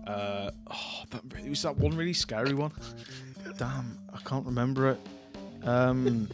[0.07, 2.71] Uh, oh, that really, was that one really scary one.
[3.57, 4.99] Damn, I can't remember it.
[5.63, 6.27] Um,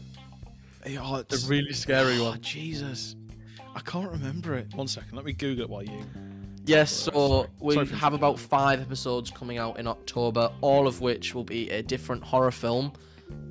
[1.00, 2.42] oh, the it's really scary oh, one.
[2.42, 3.16] Jesus,
[3.78, 4.74] I can't remember it.
[4.74, 6.04] One second, let me Google it while you.
[6.66, 7.48] Yes, so Sorry.
[7.62, 11.44] we Sorry for have about five episodes coming out in October, all of which will
[11.46, 12.92] be a different horror film.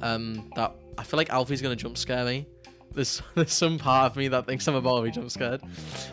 [0.03, 2.47] Um, that I feel like Alfie's gonna jump scare me.
[2.93, 5.63] There's there's some part of me that thinks I'm about to be jump scared.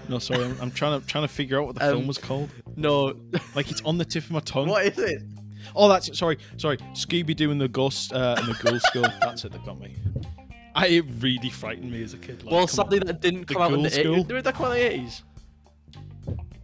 [0.10, 2.18] No, sorry, I'm, I'm trying to trying to figure out what the Um, film was
[2.20, 2.50] called.
[2.76, 3.16] No,
[3.56, 4.68] Like it's on the tip of my tongue.
[4.70, 5.24] what is it?
[5.76, 6.16] Oh, that's it.
[6.16, 6.78] Sorry, sorry.
[6.94, 9.06] Scooby Doo and the Ghost uh, and the Ghoul School.
[9.22, 9.96] That's it that got me.
[10.76, 12.44] I, it really frightened me as a kid.
[12.44, 13.00] Like, well, come on.
[13.02, 14.24] that didn't The come out in the School?
[14.24, 14.28] 80s.
[14.28, 15.22] Did that come out in the 80s?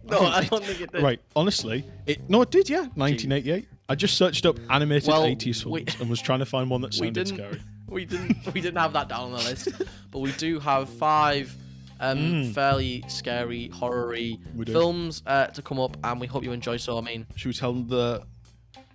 [0.04, 1.02] No, think I don't think it did.
[1.02, 2.68] Right, honestly, it no, it did.
[2.68, 3.68] Yeah, 1988.
[3.88, 6.80] I just searched up animated Well, 80s films we- and was trying to find one
[6.80, 7.60] that sounded scary.
[7.88, 9.68] we didn't we didn't have that down on the list,
[10.10, 11.54] but we do have five
[12.00, 12.54] um, Mm.
[12.54, 16.76] fairly scary horror-y films uh, to come up, and we hope you enjoy.
[16.78, 18.24] So I mean, Should we tell them the?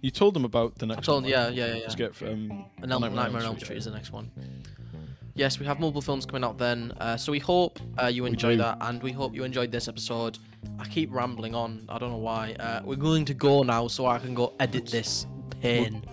[0.02, 1.32] You told them about the I next told one.
[1.32, 1.74] yeah yeah yeah.
[1.76, 1.80] yeah.
[1.82, 4.12] Let's get um, And Elm, Nightmare Nightmare on Elm Elm Street, Street is the next
[4.12, 4.32] one.
[5.38, 8.56] Yes, we have multiple films coming out then, uh, so we hope uh, you enjoy
[8.56, 10.40] that, and we hope you enjoyed this episode.
[10.80, 11.86] I keep rambling on.
[11.90, 12.56] I don't know why.
[12.58, 15.28] Uh, we're going to go now, so I can go edit this
[15.62, 16.06] pain.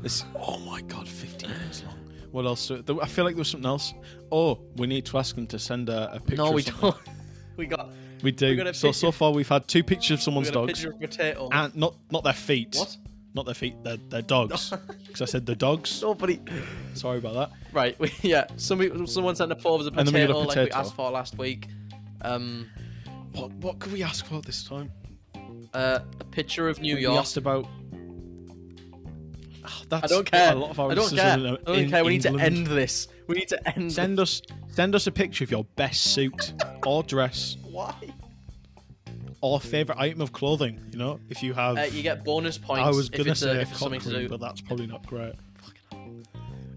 [0.00, 1.98] This, oh my god, 50 minutes long.
[2.30, 2.70] What else?
[2.70, 3.94] I feel like there was something else.
[4.30, 6.36] Oh, we need to ask them to send a, a picture.
[6.36, 6.90] No, we something.
[6.90, 6.96] don't.
[7.56, 7.90] we got.
[8.22, 8.54] We do.
[8.54, 10.78] got a so so far we've had two pictures of We someone's got a dogs,
[10.78, 11.48] picture of potato.
[11.50, 12.76] and not not their feet.
[12.78, 12.96] What?
[13.34, 13.82] Not their feet.
[13.84, 14.72] Their their dogs.
[15.06, 16.00] Because I said the dogs.
[16.02, 16.40] Nobody.
[16.94, 17.50] Sorry about that.
[17.72, 17.98] Right.
[17.98, 18.46] We, yeah.
[18.56, 20.62] Somebody, someone sent a photo of a And then we got a potato, like we
[20.64, 20.76] potato.
[20.78, 21.68] asked for last week.
[22.22, 22.68] Um,
[23.32, 24.90] What what could we ask for this time?
[25.74, 27.18] uh, a picture of New We York.
[27.20, 27.66] asked about.
[29.64, 30.52] Oh, that's I don't care.
[30.52, 31.32] A lot of our I don't listeners care.
[31.32, 32.04] are in- I don't in care.
[32.04, 32.56] We need to England.
[32.58, 33.08] end this.
[33.28, 33.92] We need to end.
[33.92, 36.54] Send us send us a picture of your best suit
[36.86, 37.94] or dress Why?
[39.42, 40.80] Or favorite item of clothing.
[40.92, 41.76] You know, if you have.
[41.76, 44.00] Uh, you get bonus points I was if gonna it's, say a if it's something
[44.00, 44.28] to cock ring, do.
[44.30, 45.34] but that's probably not great.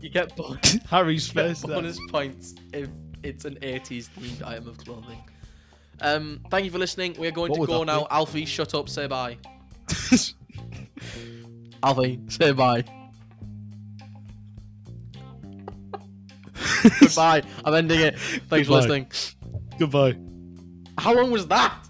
[0.02, 0.60] You get, bon-
[0.90, 1.62] Harry's face.
[1.62, 1.76] there.
[1.78, 2.90] bonus points if
[3.24, 5.18] it's an 80s themed item of clothing.
[6.02, 7.16] Um, thank you for listening.
[7.18, 8.02] We're going What to go now.
[8.02, 8.08] be?
[8.12, 8.90] Alfie, shut up.
[8.90, 9.38] Say bye.
[11.84, 12.84] Alfie, say bye.
[17.00, 17.44] Goodbye.
[17.64, 18.20] I'm ending it.
[18.20, 19.08] Thanks for listening.
[19.80, 20.18] Goodbye.
[20.98, 21.85] How long was that?